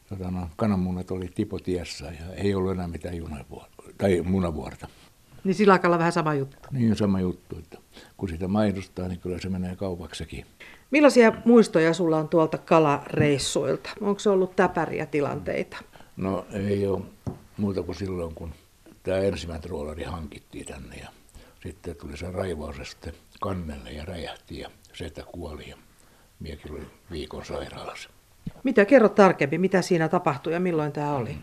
tota, 0.10 0.32
no, 0.32 0.50
kananmunat 0.56 1.12
oli 1.12 1.30
tipotiessä 1.36 2.06
ja 2.06 2.34
ei 2.36 2.56
ollut 2.56 2.72
enää 2.72 2.88
mitään 2.88 3.18
junavuorta, 3.18 3.84
tai 3.98 4.22
munavuorta. 4.22 4.88
Niin 5.44 5.56
silakalla 5.56 5.98
vähän 5.98 6.12
sama 6.12 6.34
juttu. 6.34 6.70
Niin 6.72 6.96
sama 6.96 7.20
juttu, 7.20 7.58
että 7.58 7.78
kun 8.18 8.30
sitä 8.30 8.48
mainostaa, 8.48 9.08
niin 9.08 9.20
kyllä 9.20 9.40
se 9.40 9.50
menee 9.50 9.76
kaupaksikin. 9.76 10.46
Millaisia 10.92 11.34
muistoja 11.46 11.94
sulla 11.94 12.18
on 12.18 12.30
tuolta 12.30 12.58
kalareissuilta? 12.58 13.90
Onko 14.02 14.20
se 14.20 14.30
ollut 14.30 14.56
täpäriä 14.56 15.06
tilanteita? 15.06 15.78
No 16.18 16.46
ei 16.52 16.88
ole 16.88 17.02
muuta 17.58 17.84
kuin 17.84 17.96
silloin, 17.96 18.36
kun 18.36 18.54
tämä 19.04 19.18
ensimmäinen 19.18 19.62
troolari 19.62 20.04
hankittiin 20.04 20.66
tänne 20.66 20.96
ja 20.96 21.10
sitten 21.64 21.96
tuli 21.96 22.18
se 22.18 22.32
raivaus 22.32 22.76
sitten 22.84 23.14
kannelle 23.42 23.92
ja 23.92 24.06
räjähti 24.06 24.60
ja 24.60 24.70
setä 24.94 25.24
kuoli 25.24 25.70
ja 25.70 25.78
miekin 26.40 26.72
oli 26.72 26.88
viikon 27.12 27.46
sairaalassa. 27.46 28.10
Mitä 28.64 28.86
kerro 28.86 29.10
tarkemmin, 29.10 29.62
mitä 29.62 29.82
siinä 29.82 30.10
tapahtui 30.10 30.54
ja 30.54 30.60
milloin 30.60 30.92
tämä 30.92 31.16
oli? 31.16 31.38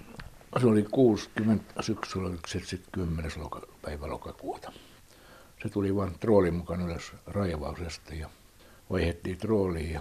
Se 0.60 0.66
oli 0.66 0.86
60 0.90 1.82
syksyllä, 1.82 2.36
sitten 2.46 2.92
10. 2.92 3.30
Loka, 3.36 3.62
päivä 3.82 4.08
lokakuuta. 4.08 4.72
Se 5.62 5.68
tuli 5.68 5.96
vain 5.96 6.18
troolin 6.18 6.54
mukaan 6.54 6.80
ylös 6.80 7.12
raivausesta 7.26 8.14
ja 8.14 8.30
vaihettiin 8.90 9.38
trooliin 9.38 9.92
ja 9.92 10.00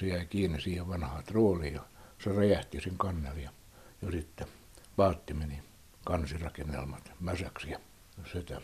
se 0.00 0.06
jäi 0.06 0.26
kiinni 0.26 0.60
siihen 0.60 0.88
vanhaan 0.88 1.24
trooliin 1.24 1.74
ja 1.74 1.82
se 2.24 2.32
räjähti 2.32 2.80
sen 2.80 2.98
kannelle 2.98 3.40
ja, 3.40 3.50
ja 4.02 4.10
sitten 4.10 4.46
paatti 4.96 5.34
meni 5.34 5.62
kansirakennelmat 6.04 7.12
mäsäksi 7.20 7.70
ja 7.70 7.78
setä 8.32 8.60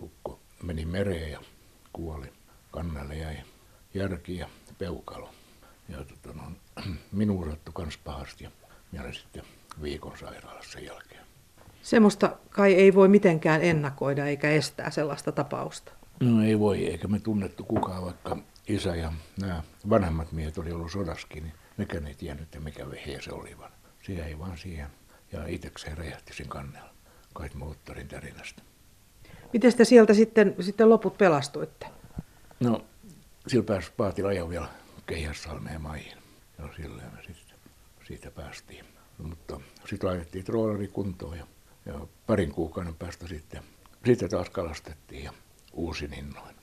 ukko 0.00 0.40
meni 0.62 0.84
mereen 0.84 1.32
ja 1.32 1.40
kuoli. 1.92 2.32
Kannelle 2.70 3.14
jäi 3.16 3.36
järki 3.94 4.36
ja 4.36 4.48
peukalo. 4.78 5.30
Ja 5.88 5.98
tota, 6.04 6.38
no, 6.38 6.52
minuun 7.12 7.50
sattui 7.50 7.72
kans 7.74 7.98
pahasti 7.98 8.44
ja 8.44 8.50
minä 8.92 9.04
olin 9.04 9.14
sitten 9.14 9.42
viikon 9.82 10.18
sairaalassa 10.18 10.72
sen 10.72 10.84
jälkeen. 10.84 11.20
Semmoista 11.82 12.36
kai 12.50 12.74
ei 12.74 12.94
voi 12.94 13.08
mitenkään 13.08 13.62
ennakoida 13.62 14.26
eikä 14.26 14.50
estää 14.50 14.90
sellaista 14.90 15.32
tapausta. 15.32 15.92
No 16.20 16.44
ei 16.44 16.58
voi, 16.58 16.86
eikä 16.86 17.08
me 17.08 17.20
tunnettu 17.20 17.64
kukaan, 17.64 18.04
vaikka 18.04 18.36
isä 18.68 18.96
ja 18.96 19.12
nämä 19.40 19.62
vanhemmat 19.90 20.32
miehet 20.32 20.58
oli 20.58 20.72
ollut 20.72 20.92
sodaskin, 20.92 21.42
niin 21.42 21.54
mekään 21.76 22.06
ei 22.06 22.14
tiennyt, 22.14 22.42
että 22.42 22.60
mikä 22.60 22.90
vehe 22.90 23.20
se 23.20 23.32
oli, 23.32 23.58
vaan 23.58 23.72
se 24.02 24.12
jäi 24.12 24.38
vaan 24.38 24.58
siihen. 24.58 24.88
Ja 25.32 25.46
itsekseen 25.46 25.98
räjähti 25.98 26.34
sen 26.34 26.48
kannella, 26.48 26.90
kai 27.34 27.50
moottorin 27.54 28.08
tärinästä. 28.08 28.62
Miten 29.52 29.76
te 29.76 29.84
sieltä 29.84 30.14
sitten, 30.14 30.54
sitten 30.60 30.88
loput 30.88 31.18
pelastuitte? 31.18 31.86
No, 32.60 32.84
sillä 33.48 33.64
pääsi 33.64 33.92
paatilla 33.96 34.28
ajan 34.28 34.50
vielä 34.50 34.68
Keihässalmeen 35.06 35.80
maihin. 35.80 36.18
Ja 36.58 36.68
silleen 36.76 37.14
me 37.14 37.22
sitten 37.22 37.58
siitä 38.06 38.30
päästiin. 38.30 38.84
Mutta 39.18 39.60
sitten 39.88 40.10
laitettiin 40.10 40.44
troolari 40.44 40.88
kuntoon 40.88 41.38
ja, 41.38 41.46
ja 41.86 41.94
parin 42.26 42.52
kuukauden 42.52 42.94
päästä 42.94 43.26
sitten, 43.26 43.62
sitten 44.06 44.30
taas 44.30 44.50
kalastettiin 44.50 45.24
ja 45.24 45.32
uusin 45.72 46.14
innoin. 46.14 46.56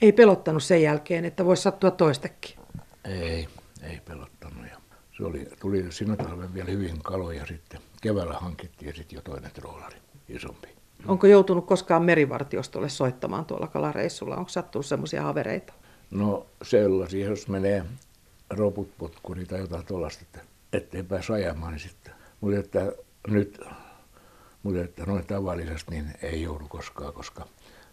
Ei 0.00 0.12
pelottanut 0.12 0.62
sen 0.62 0.82
jälkeen, 0.82 1.24
että 1.24 1.44
voisi 1.44 1.62
sattua 1.62 1.90
toistekin? 1.90 2.56
Ei, 3.04 3.48
ei 3.82 4.00
pelottanut. 4.04 4.66
Ja 4.70 4.76
se 5.16 5.24
oli, 5.24 5.48
tuli 5.60 5.92
sinä 5.92 6.16
talven 6.16 6.54
vielä 6.54 6.70
hyvin 6.70 7.02
kaloja 7.02 7.46
sitten. 7.46 7.80
Keväällä 8.00 8.34
hankittiin 8.34 8.96
sitten 8.96 9.16
jo 9.16 9.22
toinen 9.22 9.50
troolari, 9.50 9.96
isompi. 10.28 10.68
Onko 11.06 11.26
joutunut 11.26 11.66
koskaan 11.66 12.04
merivartiostolle 12.04 12.88
soittamaan 12.88 13.44
tuolla 13.44 13.66
kalareissulla? 13.66 14.36
Onko 14.36 14.48
sattunut 14.48 14.86
semmoisia 14.86 15.22
havereita? 15.22 15.72
No 16.12 16.46
sellaisia, 16.62 17.28
jos 17.28 17.48
menee 17.48 17.84
roput 18.50 18.98
potkuri 18.98 19.44
tai 19.44 19.60
jotain 19.60 19.86
tuollaista, 19.86 20.22
että 20.22 20.40
ettei 20.72 21.02
pääse 21.02 21.32
ajamaan, 21.32 21.72
niin 21.72 21.80
sitten. 21.80 22.12
Mutta 22.40 22.58
että 22.58 22.92
nyt, 23.28 23.60
mutta 24.62 24.80
että 24.80 25.06
noin 25.06 25.26
tavallisesti 25.26 25.90
niin 25.90 26.14
ei 26.22 26.42
joudu 26.42 26.64
koskaan, 26.68 27.12
koska 27.12 27.46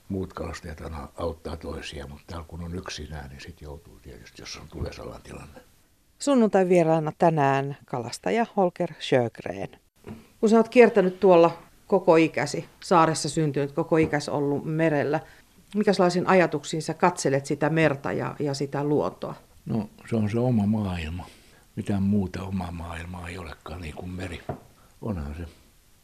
muut 0.10 0.34
kalastajat 0.34 0.82
aina 0.82 1.08
auttaa 1.18 1.58
toisia, 1.58 2.08
mutta 2.08 2.24
täällä 2.28 2.46
kun 2.48 2.64
on 2.64 2.76
yksinään, 2.76 3.30
niin 3.30 3.42
sitten 3.42 3.66
joutuu 3.66 4.00
tietysti, 4.02 4.42
jos 4.42 4.58
on 4.58 4.68
tulee 4.68 4.94
sellainen 4.94 5.24
tilanne. 5.24 5.60
Sunnuntai 6.20 6.70
vieraana 6.70 7.12
tänään 7.18 7.78
kalastaja 7.86 8.46
Holger 8.58 8.94
Sjögren. 9.00 9.70
Kun 10.40 10.50
sä 10.50 10.58
oot 10.58 10.70
kiertänyt 10.70 11.20
tuolla 11.20 11.58
koko 11.88 12.16
ikäsi, 12.16 12.66
saaressa 12.80 13.30
syntynyt, 13.30 13.72
koko 13.72 13.98
ikäs 13.98 14.30
ollut 14.30 14.66
merellä, 14.66 15.20
mikäslaisin 15.76 16.28
ajatuksiin 16.28 16.82
sä 16.82 16.94
katselet 16.94 17.46
sitä 17.46 17.70
merta 17.70 18.12
ja, 18.12 18.36
ja 18.40 18.54
sitä 18.54 18.84
luontoa? 18.84 19.36
No 19.66 19.90
se 20.10 20.16
on 20.16 20.30
se 20.30 20.40
oma 20.40 20.66
maailma. 20.66 21.26
Mitään 21.76 22.04
muuta 22.04 22.44
omaa 22.44 22.72
maailmaa 22.72 23.30
ei 23.30 23.38
olekaan 23.38 23.82
niin 23.82 23.96
kuin 23.96 24.10
meri. 24.10 24.42
Onhan 25.02 25.36
se 25.36 25.46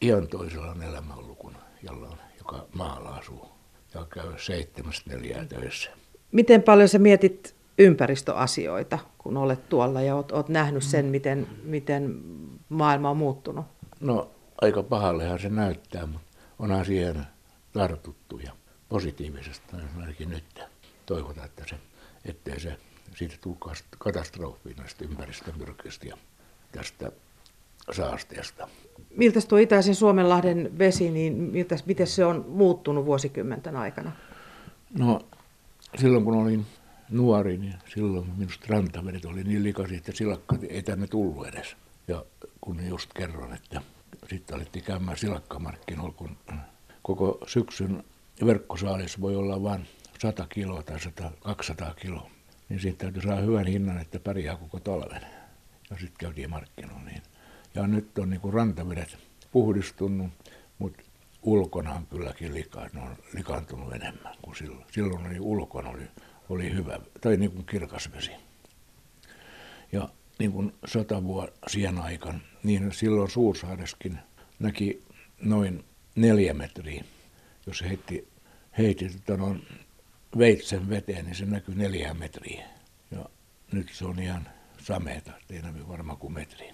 ihan 0.02 0.28
toisenlainen 0.28 0.90
elämä 0.90 1.14
ollut 1.14 1.38
kuin 1.38 1.56
jollain, 1.84 2.18
joka 2.38 2.66
maalla 2.74 3.10
asuu 3.10 3.48
ja 3.94 4.06
käy 4.06 4.34
seitsemästä 4.38 5.10
neljää 5.10 5.46
töissä. 5.46 5.90
Miten 6.32 6.64
paljon 6.64 6.90
sä 6.90 7.00
mietit 7.00 7.56
ympäristöasioita, 7.78 9.00
kun 9.18 9.38
olet 9.38 9.70
tuolla 9.70 10.02
ja 10.02 10.16
oot, 10.16 10.32
oot 10.32 10.50
nähnyt 10.50 10.84
sen, 10.84 11.06
miten, 11.06 11.48
miten 11.64 12.22
maailma 12.70 13.10
on 13.10 13.18
muuttunut? 13.18 13.66
No 14.00 14.32
aika 14.62 14.84
pahallehan 14.84 15.40
se 15.40 15.50
näyttää, 15.50 16.06
mutta 16.06 16.28
onhan 16.60 16.86
siihen 16.86 17.28
tartuttu 17.74 18.40
ja 18.40 18.52
positiivisesta 18.96 19.78
ainakin 20.00 20.30
nyt. 20.30 20.62
Toivotaan, 21.06 21.46
että 21.46 21.64
se, 21.70 21.76
ettei 22.26 22.60
se 22.60 22.78
siitä 23.16 23.36
tule 23.42 23.56
katastrofi 23.98 24.74
näistä 24.78 25.06
ympäristömyrkyistä 25.06 26.08
ja 26.08 26.18
tästä 26.72 27.12
saasteesta. 27.92 28.68
Miltä 29.16 29.40
tuo 29.42 29.58
itäisen 29.58 29.96
Suomenlahden 29.96 30.78
vesi, 30.78 31.12
niin 31.12 31.34
miltä, 31.34 31.78
miten 31.86 32.08
se 32.08 32.26
on 32.26 32.46
muuttunut 32.48 33.06
vuosikymmenten 33.06 33.76
aikana? 33.76 34.12
No 34.98 35.22
silloin 35.98 36.24
kun 36.24 36.36
olin 36.36 36.66
nuori, 37.10 37.58
niin 37.58 37.76
silloin 37.94 38.28
minusta 38.38 38.66
rantavedet 38.70 39.26
oli 39.26 39.44
niin 39.44 39.64
likaisia, 39.64 39.98
että 39.98 40.12
silakka 40.12 40.58
ei 40.70 40.84
tänne 40.84 41.08
tullut 41.08 41.48
edes. 41.48 41.76
Ja 42.08 42.26
kun 42.62 42.88
just 42.88 43.14
kerron, 43.14 43.54
että 43.54 43.82
sitten 44.30 44.56
alettiin 44.56 44.86
käymään 44.86 45.18
silakkamarkkinoilla, 45.18 46.14
kun 46.14 46.38
koko 47.02 47.38
syksyn 47.48 48.04
verkkosaalissa 48.46 49.22
voi 49.22 49.36
olla 49.36 49.64
vain 49.64 49.88
100 50.20 50.48
kiloa 50.48 50.84
tai 50.84 51.00
100, 51.00 51.32
200 51.44 51.94
kiloa. 51.94 52.30
Niin 52.70 52.80
siitä 52.80 52.98
täytyy 52.98 53.22
saada 53.22 53.42
hyvän 53.42 53.68
hinnan, 53.68 54.02
että 54.02 54.20
pärjää 54.20 54.56
koko 54.56 54.80
talven. 54.80 55.22
Ja 55.90 55.96
sitten 55.96 56.18
käytiin 56.20 56.50
markkinoilla 56.50 57.02
niin. 57.04 57.22
Ja 57.76 57.88
nyt 57.88 58.18
on 58.18 58.30
niin 58.30 58.54
rantavedet 58.54 59.18
puhdistunut, 59.52 60.32
mutta 60.80 61.04
ulkona 61.42 61.94
on 61.94 62.08
kylläkin 62.08 62.54
likaa, 62.54 62.90
ne 62.94 63.02
on 63.02 63.16
likaantunut 63.34 63.94
enemmän 63.94 64.36
kuin 64.42 64.56
silloin. 64.56 64.86
Silloin 64.92 65.28
oli 65.28 65.40
ulkona 65.40 65.90
oli, 65.90 66.08
oli 66.50 66.74
hyvä, 66.74 67.00
tai 67.22 67.38
niin 67.38 67.52
kuin 67.52 67.66
kirkas 67.66 68.10
vesi. 68.12 68.32
Ja 69.92 70.10
niin 70.40 70.52
kuin 70.52 70.74
sotavuosien 70.86 71.98
aikana, 71.98 72.40
niin 72.64 72.92
silloin 72.94 73.32
Suursaareskin 73.32 74.20
näki 74.60 75.04
noin 75.42 75.86
neljä 76.16 76.54
metriä. 76.54 77.04
Jos 77.68 77.82
heitti, 77.82 78.28
heitti 78.78 79.10
tota 79.10 79.38
noin 79.38 79.68
veitsen 80.38 80.90
veteen, 80.90 81.26
niin 81.26 81.36
se 81.36 81.46
näkyy 81.46 81.76
neljä 81.76 82.14
metriä. 82.14 82.64
Ja 83.12 83.26
nyt 83.72 83.90
se 83.94 84.06
on 84.06 84.20
ihan 84.20 84.48
sameeta, 84.78 85.32
ei 85.50 85.62
näy 85.62 85.74
varmaan 85.88 86.18
kuin 86.18 86.34
metriä. 86.34 86.74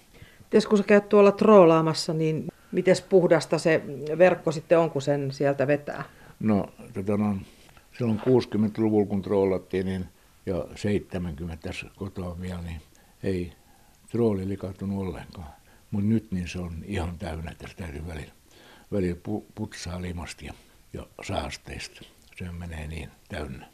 Ties 0.49 0.65
kun 0.65 0.77
sä 0.77 0.83
käyt 0.83 1.09
tuolla 1.09 1.31
troolaamassa, 1.31 2.13
niin 2.13 2.47
miten 2.71 2.95
puhdasta 3.09 3.57
se 3.57 3.81
verkko 4.17 4.51
sitten 4.51 4.79
on, 4.79 4.91
kun 4.91 5.01
sen 5.01 5.31
sieltä 5.31 5.67
vetää? 5.67 6.03
No, 6.39 6.73
tota 6.93 7.17
no, 7.17 7.37
silloin 7.97 8.19
60-luvulla 8.19 9.07
kun 9.07 9.21
troolattiin, 9.21 9.85
niin 9.85 10.05
ja 10.45 10.65
70 10.75 11.57
tässä 11.67 11.87
kotoa 11.95 12.41
vielä, 12.41 12.61
niin 12.61 12.81
ei 13.23 13.53
trooli 14.11 14.47
likautunut 14.47 15.01
ollenkaan. 15.07 15.53
Mutta 15.91 16.09
nyt 16.09 16.31
niin 16.31 16.47
se 16.47 16.59
on 16.59 16.83
ihan 16.85 17.17
täynnä, 17.17 17.51
että 17.51 17.67
täytyy 17.75 18.07
välillä, 18.07 18.31
välillä 18.91 19.21
putsaa 19.55 20.01
limasta 20.01 20.45
ja 20.93 21.07
saasteista. 21.21 22.01
Se 22.35 22.51
menee 22.51 22.87
niin 22.87 23.09
täynnä. 23.29 23.67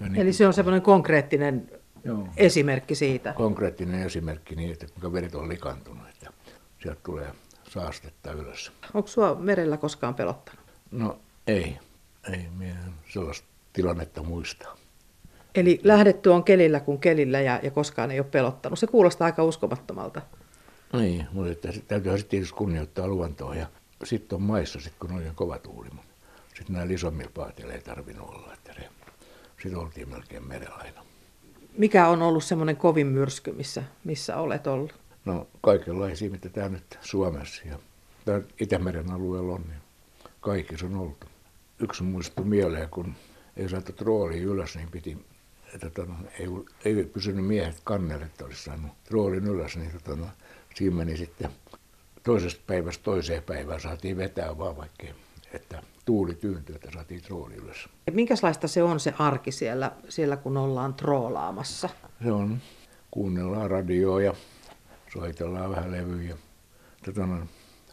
Niin, 0.00 0.16
Eli 0.16 0.32
se 0.32 0.46
on 0.46 0.52
semmoinen 0.52 0.82
konkreettinen 0.82 1.70
joo, 2.04 2.28
esimerkki 2.36 2.94
siitä? 2.94 3.32
Konkreettinen 3.32 4.02
esimerkki 4.02 4.56
niin, 4.56 4.72
että 4.72 4.86
kuinka 4.86 5.12
veret 5.12 5.34
on 5.34 5.48
likantunut, 5.48 6.08
että 6.08 6.32
sieltä 6.82 7.00
tulee 7.04 7.32
saastetta 7.68 8.32
ylös. 8.32 8.72
Onko 8.94 9.08
sua 9.08 9.34
merellä 9.34 9.76
koskaan 9.76 10.14
pelottanut? 10.14 10.64
No 10.90 11.18
ei, 11.46 11.78
ei 12.32 12.46
minä 12.58 12.92
sellaista 13.08 13.48
tilannetta 13.72 14.22
muista. 14.22 14.68
Eli 15.54 15.80
lähdetty 15.84 16.28
on 16.28 16.44
kelillä 16.44 16.80
kuin 16.80 16.98
kelillä 16.98 17.40
ja, 17.40 17.60
ja 17.62 17.70
koskaan 17.70 18.10
ei 18.10 18.20
ole 18.20 18.26
pelottanut. 18.30 18.78
Se 18.78 18.86
kuulostaa 18.86 19.26
aika 19.26 19.44
uskomattomalta. 19.44 20.22
Niin, 20.92 21.26
mutta 21.32 21.50
että 21.50 21.72
täytyy 21.88 22.12
sitten 22.12 22.30
tietysti 22.30 22.54
kunnioittaa 22.54 23.08
luontoa. 23.08 23.54
Ja 23.54 23.66
sitten 24.04 24.36
on 24.36 24.42
maissa, 24.42 24.80
sit 24.80 24.92
kun 25.00 25.12
on 25.12 25.22
kova 25.34 25.58
tuuli. 25.58 25.88
Sitten 26.54 26.76
näillä 26.76 26.94
isommilla 26.94 27.30
paatilla 27.34 27.72
ei 27.72 27.80
tarvinnut 27.80 28.28
olla. 28.28 28.54
Että 28.54 28.72
se, 28.74 28.88
sitten 29.62 29.78
oltiin 29.80 30.08
melkein 30.08 30.48
merellä 30.48 30.74
aina. 30.74 31.04
Mikä 31.78 32.08
on 32.08 32.22
ollut 32.22 32.44
semmoinen 32.44 32.76
kovin 32.76 33.06
myrsky, 33.06 33.52
missä, 33.52 33.82
missä 34.04 34.36
olet 34.36 34.66
ollut? 34.66 34.94
No 35.24 35.46
kaikenlaisia, 35.60 36.30
mitä 36.30 36.48
tämä 36.48 36.68
nyt 36.68 36.98
Suomessa 37.00 37.62
ja 37.68 37.78
Itämeren 38.60 39.10
alueella 39.10 39.52
on, 39.52 39.62
niin 39.62 39.80
kaikissa 40.40 40.86
on 40.86 40.96
ollut. 40.96 41.24
Yksi 41.78 42.02
muistui 42.02 42.44
mieleen, 42.44 42.88
kun 42.88 43.14
ei 43.56 43.68
saatu 43.68 43.92
trooli 43.92 44.38
ylös, 44.38 44.76
niin 44.76 44.90
piti 44.90 45.18
että 45.74 45.90
tota, 45.90 46.12
ei, 46.38 46.46
ei 46.84 47.04
pysynyt 47.04 47.46
miehet 47.46 47.80
kannelle, 47.84 48.24
että 48.24 48.44
olisi 48.44 48.62
saanut 48.62 48.92
roolin 49.10 49.46
ylös, 49.46 49.76
niin 49.76 49.92
tota, 49.92 50.16
no, 50.16 50.26
siinä 50.74 50.96
meni 50.96 51.16
sitten 51.16 51.50
toisesta 52.22 52.62
päivästä 52.66 53.04
toiseen 53.04 53.42
päivään 53.42 53.80
saatiin 53.80 54.16
vetää 54.16 54.58
vaan 54.58 54.76
vaikka 54.76 55.06
että 55.52 55.82
tuuli 56.04 56.34
tyyntyi, 56.34 56.74
että 56.74 56.90
saatiin 56.94 57.22
trooli 57.22 57.54
ylös. 57.54 57.88
Minkälaista 58.10 58.68
se 58.68 58.82
on 58.82 59.00
se 59.00 59.14
arki 59.18 59.52
siellä, 59.52 59.92
siellä 60.08 60.36
kun 60.36 60.56
ollaan 60.56 60.94
troolaamassa? 60.94 61.88
Se 62.24 62.32
on, 62.32 62.58
kuunnellaan 63.10 63.70
radioa 63.70 64.22
ja 64.22 64.34
soitellaan 65.12 65.70
vähän 65.70 65.92
levyjä. 65.92 66.36
Tota, 67.04 67.26
no, 67.26 67.46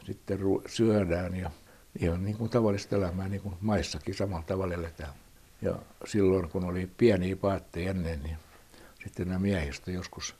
sitten 0.05 0.39
syödään 0.65 1.35
ja 1.35 1.51
ihan 1.99 2.23
niin 2.23 2.37
kuin 2.37 2.49
tavallista 2.49 2.95
elämää, 2.95 3.29
niin 3.29 3.41
kuin 3.41 3.55
maissakin 3.61 4.15
samalla 4.15 4.43
tavalla 4.43 4.73
eletään. 4.73 5.13
Ja 5.61 5.75
silloin, 6.05 6.49
kun 6.49 6.63
oli 6.63 6.89
pieniä 6.97 7.35
paatteja 7.35 7.89
ennen, 7.89 8.23
niin 8.23 8.37
sitten 9.03 9.27
nämä 9.27 9.39
miehistä 9.39 9.91
joskus 9.91 10.35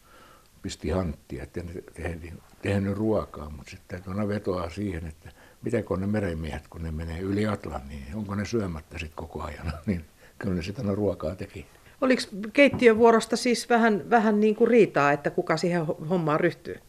pisti 0.62 0.90
hanttia, 0.90 1.44
että 1.44 1.64
ne 1.64 1.74
tehnyt, 1.94 2.34
tehnyt 2.62 2.98
ruokaa, 2.98 3.50
mutta 3.50 3.72
sitten 3.72 4.04
kun 4.04 4.16
ne 4.16 4.28
vetoaa 4.28 4.70
siihen, 4.70 5.06
että 5.06 5.32
miten 5.62 5.84
ne 5.98 6.08
meremiehet, 6.08 6.68
kun 6.68 6.84
ne 6.84 6.92
menee 6.92 7.20
yli 7.20 7.48
Atlannin, 7.48 8.04
niin 8.04 8.16
onko 8.16 8.36
ne 8.36 8.46
syömättä 8.46 8.98
sitten 8.98 9.16
koko 9.16 9.44
ajan, 9.44 9.74
niin 9.86 10.06
kyllä 10.40 10.56
ne 10.56 10.64
sitä 10.64 10.82
ruokaa 10.86 11.36
teki. 11.36 11.66
Oliko 12.02 12.22
keittiövuorosta 12.54 13.36
siis 13.36 13.70
vähän, 13.70 14.10
vähän 14.10 14.40
niin 14.40 14.56
kuin 14.56 14.68
riitaa, 14.68 15.12
että 15.12 15.30
kuka 15.30 15.58
siihen 15.58 15.86
hommaan 15.86 16.40
ryhtyy? 16.40 16.80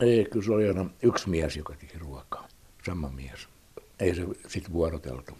Ei, 0.00 0.24
kyllä 0.24 0.44
se 0.44 0.52
oli 0.52 0.68
aina 0.68 0.90
yksi 1.02 1.30
mies, 1.30 1.56
joka 1.56 1.74
teki 1.74 1.98
ruokaa. 1.98 2.48
Sama 2.86 3.08
mies. 3.08 3.48
Ei 4.00 4.14
se 4.14 4.22
sitten 4.48 4.72
vuoroteltu. 4.72 5.32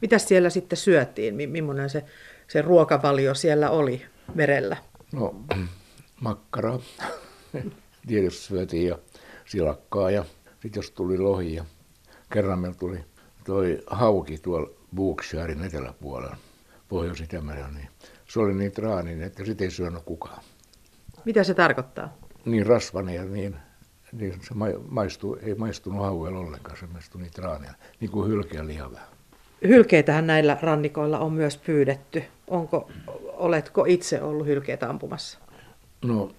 Mitä 0.00 0.18
siellä 0.18 0.50
sitten 0.50 0.76
syötiin? 0.76 1.50
Millainen 1.50 1.90
se, 1.90 2.04
se 2.48 2.62
ruokavalio 2.62 3.34
siellä 3.34 3.70
oli 3.70 4.02
merellä? 4.34 4.76
No, 5.12 5.34
makkaraa. 6.20 6.80
Tietysti 8.06 8.46
syötiin 8.46 8.86
ja 8.86 8.98
silakkaa 9.44 10.10
ja 10.10 10.24
sitten 10.62 10.78
jos 10.78 10.90
tuli 10.90 11.18
lohi 11.18 11.54
ja 11.54 11.64
kerran 12.32 12.58
meillä 12.58 12.76
tuli 12.76 13.04
toi 13.44 13.82
hauki 13.86 14.38
tuolla 14.38 14.70
Bookshairin 14.96 15.64
eteläpuolella, 15.64 16.36
pohjois 16.88 17.20
niin 17.20 17.88
se 18.28 18.40
oli 18.40 18.54
niin 18.54 18.72
traaninen, 18.72 19.22
että 19.22 19.44
sitä 19.44 19.64
ei 19.64 19.70
syönyt 19.70 20.02
kukaan. 20.04 20.42
Mitä 21.24 21.44
se 21.44 21.54
tarkoittaa? 21.54 22.16
Niin 22.44 22.66
rasvainen 22.66 23.14
ja 23.14 23.24
niin, 23.24 23.56
niin 24.12 24.32
se 24.42 24.54
maistuu, 24.88 25.38
ei 25.42 25.54
maistunut 25.54 26.02
hauella 26.02 26.38
ollenkaan, 26.38 26.76
se 26.76 26.86
maistui 26.86 27.20
niin 27.20 27.32
traania, 27.32 27.74
niin 28.00 28.10
kuin 28.10 28.30
hylkeä 28.30 28.66
liha 28.66 28.92
vähän. 28.92 29.08
Hylkeitähän 29.68 30.26
näillä 30.26 30.58
rannikoilla 30.62 31.18
on 31.18 31.32
myös 31.32 31.56
pyydetty. 31.56 32.24
Onko, 32.48 32.90
oletko 33.24 33.84
itse 33.84 34.22
ollut 34.22 34.46
hylkeitä 34.46 34.90
ampumassa? 34.90 35.38
No, 36.04 36.32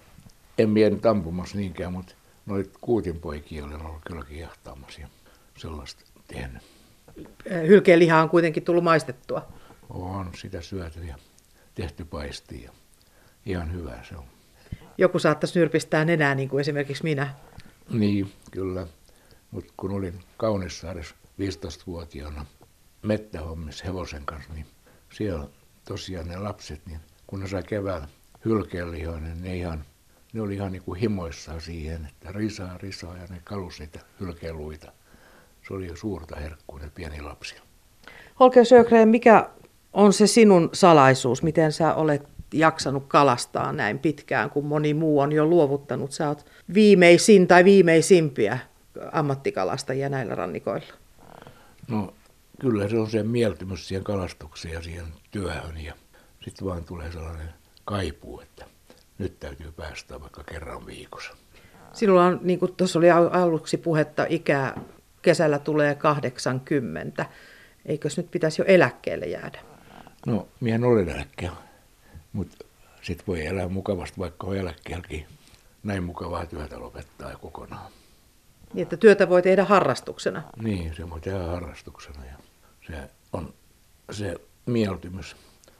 en 0.58 0.70
minä 0.70 0.90
nyt 0.90 1.06
ampumassa 1.06 1.58
niinkään, 1.58 1.92
mutta 1.92 2.14
noit 2.46 2.70
kuutinpoikia 2.80 3.64
olen 3.64 3.86
ollut 3.86 4.02
kylläkin 4.06 4.38
jahtaamassa 4.38 5.00
ja 5.00 5.08
sellaista 5.58 6.04
tehnyt. 6.26 6.62
Hylkeen 7.66 7.98
liha 7.98 8.22
on 8.22 8.28
kuitenkin 8.28 8.62
tullut 8.62 8.84
maistettua. 8.84 9.48
On 9.90 10.30
sitä 10.36 10.60
syöty 10.60 11.04
ja 11.04 11.16
tehty 11.74 12.04
paistia. 12.04 12.72
Ihan 13.46 13.72
hyvä 13.72 13.98
se 14.08 14.16
on. 14.16 14.24
Joku 14.98 15.18
saattaisi 15.18 15.58
nyrpistää 15.58 16.04
nenää, 16.04 16.34
niin 16.34 16.48
kuin 16.48 16.60
esimerkiksi 16.60 17.04
minä. 17.04 17.34
Niin, 17.90 18.32
kyllä. 18.50 18.86
Mutta 19.50 19.72
kun 19.76 19.90
olin 19.90 20.20
Kaunissaaressa 20.36 21.14
15-vuotiaana 21.40 22.46
mettähommissa 23.02 23.84
hevosen 23.84 24.24
kanssa, 24.24 24.52
niin 24.52 24.66
siellä 25.12 25.48
tosiaan 25.84 26.28
ne 26.28 26.38
lapset, 26.38 26.86
niin 26.86 27.00
kun 27.26 27.40
ne 27.40 27.48
sai 27.48 27.62
keväällä 27.62 28.08
hylkeenlihoa, 28.44 29.20
niin 29.20 29.42
ne, 29.42 29.56
ihan, 29.56 29.84
ne 30.32 30.40
oli 30.40 30.54
ihan 30.54 30.72
niin 30.72 30.82
kuin 30.82 31.00
himoissaan 31.00 31.60
siihen, 31.60 32.06
että 32.06 32.32
risaa, 32.32 32.78
risaa 32.78 33.16
ja 33.16 33.26
ne 33.30 33.40
kalusi 33.44 33.82
niitä 33.82 34.00
hylkeenluita. 34.20 34.92
Se 35.72 35.76
oli 35.76 35.86
jo 35.86 35.96
suurta 35.96 36.36
herkkua, 36.36 36.78
ne 36.78 36.90
pieni 36.94 37.20
lapsia. 37.20 37.62
Holger 38.40 38.64
Sjögren, 38.64 39.08
mikä 39.08 39.48
on 39.92 40.12
se 40.12 40.26
sinun 40.26 40.70
salaisuus? 40.72 41.42
Miten 41.42 41.72
sä 41.72 41.94
olet 41.94 42.22
jaksanut 42.54 43.04
kalastaa 43.08 43.72
näin 43.72 43.98
pitkään, 43.98 44.50
kun 44.50 44.66
moni 44.66 44.94
muu 44.94 45.20
on 45.20 45.32
jo 45.32 45.46
luovuttanut? 45.46 46.12
Sä 46.12 46.28
oot 46.28 46.46
viimeisin 46.74 47.46
tai 47.46 47.64
viimeisimpiä 47.64 48.58
ammattikalastajia 49.12 50.08
näillä 50.08 50.34
rannikoilla. 50.34 50.94
No 51.88 52.14
kyllä 52.60 52.88
se 52.88 52.98
on 52.98 53.10
se 53.10 53.22
mieltymys 53.22 53.88
siihen 53.88 54.04
kalastukseen 54.04 54.74
ja 54.74 54.82
siihen 54.82 55.06
työhön 55.30 55.76
ja 55.84 55.94
sitten 56.44 56.68
vaan 56.68 56.84
tulee 56.84 57.12
sellainen 57.12 57.48
kaipuu, 57.84 58.40
että 58.40 58.64
nyt 59.18 59.40
täytyy 59.40 59.72
päästä 59.72 60.20
vaikka 60.20 60.44
kerran 60.44 60.86
viikossa. 60.86 61.32
Sinulla 61.92 62.24
on, 62.24 62.40
niin 62.42 62.58
kuin 62.58 62.74
tuossa 62.76 62.98
oli 62.98 63.10
aluksi 63.10 63.76
puhetta, 63.76 64.26
ikää 64.28 64.80
kesällä 65.22 65.58
tulee 65.58 65.94
80. 65.94 67.26
Eikös 67.86 68.16
nyt 68.16 68.30
pitäisi 68.30 68.62
jo 68.62 68.66
eläkkeelle 68.66 69.26
jäädä? 69.26 69.58
No, 70.26 70.48
minä 70.60 70.86
olen 70.86 71.08
eläkkeellä, 71.08 71.56
mutta 72.32 72.64
sitten 73.02 73.26
voi 73.26 73.46
elää 73.46 73.68
mukavasti, 73.68 74.18
vaikka 74.18 74.46
on 74.46 74.56
eläkkeelläkin. 74.56 75.26
Näin 75.82 76.04
mukavaa 76.04 76.46
työtä 76.46 76.80
lopettaa 76.80 77.36
kokonaan. 77.36 77.92
Niin, 78.74 78.82
että 78.82 78.96
työtä 78.96 79.28
voi 79.28 79.42
tehdä 79.42 79.64
harrastuksena. 79.64 80.42
Niin, 80.62 80.94
se 80.96 81.10
voi 81.10 81.20
tehdä 81.20 81.38
harrastuksena 81.38 82.24
ja 82.24 82.36
se 82.86 83.10
on 83.32 83.54
se 84.10 84.34
mieltymys. 84.66 85.36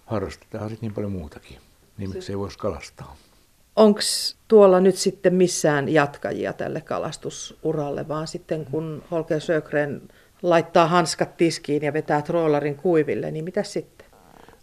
Harrastetaan 0.06 0.68
sitten 0.68 0.86
niin 0.86 0.94
paljon 0.94 1.12
muutakin, 1.12 1.58
niin 1.98 2.10
miksi 2.10 2.32
ei 2.32 2.38
voisi 2.38 2.58
kalastaa. 2.58 3.16
Onko 3.76 4.00
tuolla 4.48 4.80
nyt 4.80 4.96
sitten 4.96 5.34
missään 5.34 5.88
jatkajia 5.88 6.52
tälle 6.52 6.80
kalastusuralle, 6.80 8.08
vaan 8.08 8.26
sitten 8.26 8.64
kun 8.64 9.04
Holger 9.10 9.40
Sögren 9.40 10.02
laittaa 10.42 10.86
hanskat 10.86 11.36
tiskiin 11.36 11.82
ja 11.82 11.92
vetää 11.92 12.22
trollarin 12.22 12.76
kuiville, 12.76 13.30
niin 13.30 13.44
mitä 13.44 13.62
sitten? 13.62 14.06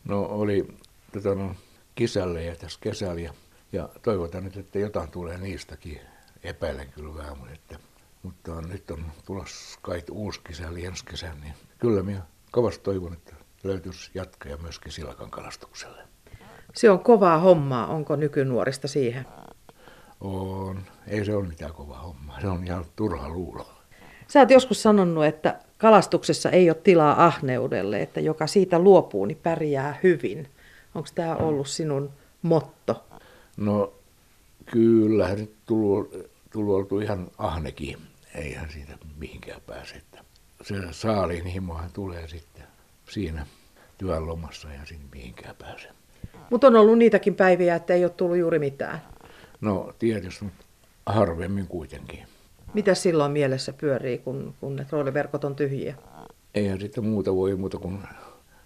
No 0.03 0.21
oli 0.21 0.67
tota, 1.13 1.35
no, 1.35 1.55
kisälle 1.95 2.43
ja 2.43 2.55
tässä 2.55 2.79
kesällä 2.81 3.21
ja, 3.21 3.33
ja 3.71 3.89
toivotaan 4.01 4.43
nyt, 4.43 4.57
että 4.57 4.79
jotain 4.79 5.11
tulee 5.11 5.37
niistäkin. 5.37 6.01
Epäilen 6.43 6.91
kyllä 6.91 7.15
vähän, 7.15 7.37
mutta, 7.37 7.53
että, 7.53 7.79
mutta 8.23 8.61
nyt 8.61 8.91
on 8.91 9.05
tulossa 9.25 9.79
kai 9.81 10.03
uusi 10.11 10.41
kesä, 10.43 10.63
ensi 10.83 11.05
kesä, 11.05 11.33
niin 11.41 11.53
kyllä 11.79 12.03
minä 12.03 12.21
kovasti 12.51 12.83
toivon, 12.83 13.13
että 13.13 13.35
löytyisi 13.63 14.11
jatkaja 14.13 14.57
myöskin 14.57 14.91
silakan 14.91 15.31
kalastukselle. 15.31 16.03
Se 16.75 16.89
on 16.89 16.99
kovaa 16.99 17.39
hommaa, 17.39 17.87
onko 17.87 18.15
nykynuorista 18.15 18.87
siihen? 18.87 19.25
On. 20.21 20.79
Ei 21.07 21.25
se 21.25 21.35
ole 21.35 21.47
mitään 21.47 21.73
kovaa 21.73 22.01
hommaa, 22.01 22.41
se 22.41 22.47
on 22.47 22.63
ihan 22.63 22.85
turha 22.95 23.29
luulo. 23.29 23.67
Sä 24.27 24.39
oot 24.39 24.51
joskus 24.51 24.83
sanonut, 24.83 25.25
että 25.25 25.59
kalastuksessa 25.77 26.49
ei 26.49 26.69
ole 26.69 26.77
tilaa 26.83 27.25
ahneudelle, 27.25 28.01
että 28.01 28.19
joka 28.19 28.47
siitä 28.47 28.79
luopuu, 28.79 29.25
niin 29.25 29.39
pärjää 29.43 29.99
hyvin. 30.03 30.47
Onko 30.95 31.09
tämä 31.15 31.35
ollut 31.35 31.67
sinun 31.67 32.09
motto? 32.41 33.05
No 33.57 33.93
kyllä, 34.65 35.35
nyt 35.35 35.53
tullut, 35.65 36.13
tullut 36.51 36.75
oltu 36.75 36.99
ihan 36.99 37.27
ahnekin. 37.37 37.97
Eihän 38.35 38.69
siitä 38.69 38.97
mihinkään 39.17 39.61
pääse. 39.67 39.95
Että 39.95 40.23
se 40.61 40.75
saaliin 40.91 41.45
himohan 41.45 41.91
tulee 41.93 42.27
sitten 42.27 42.63
siinä 43.09 43.45
työn 43.97 44.27
lomassa 44.27 44.67
ja 44.73 44.85
sinne 44.85 45.05
mihinkään 45.11 45.55
pääse. 45.55 45.89
Mutta 46.51 46.67
on 46.67 46.75
ollut 46.75 46.97
niitäkin 46.97 47.35
päiviä, 47.35 47.75
että 47.75 47.93
ei 47.93 48.05
ole 48.05 48.11
tullut 48.11 48.37
juuri 48.37 48.59
mitään. 48.59 49.01
No 49.61 49.93
tietysti, 49.99 50.45
mutta 50.45 50.65
harvemmin 51.05 51.67
kuitenkin. 51.67 52.19
Mitä 52.73 52.95
silloin 52.95 53.31
mielessä 53.31 53.73
pyörii, 53.73 54.17
kun, 54.17 54.53
kun 54.59 54.75
ne 54.75 54.85
trooliverkot 54.85 55.43
on 55.43 55.55
tyhjiä? 55.55 55.95
Eihän 56.55 56.79
sitten 56.79 57.05
muuta 57.05 57.35
voi 57.35 57.55
muuta 57.55 57.77
kuin 57.77 57.99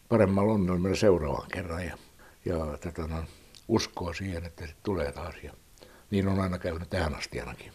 paremmalla 0.09 0.53
onnella 0.53 0.95
seuraavan 0.95 1.47
kerran 1.53 1.85
ja, 1.85 1.97
ja 2.45 2.77
tätä, 2.81 3.07
no, 3.07 3.23
uskoa 3.67 4.13
siihen, 4.13 4.45
että 4.45 4.67
se 4.67 4.73
tulee 4.83 5.11
taas. 5.11 5.35
Ja 5.43 5.53
niin 6.11 6.27
on 6.27 6.39
aina 6.39 6.57
käynyt 6.57 6.89
tähän 6.89 7.15
asti 7.15 7.39
ainakin. 7.39 7.73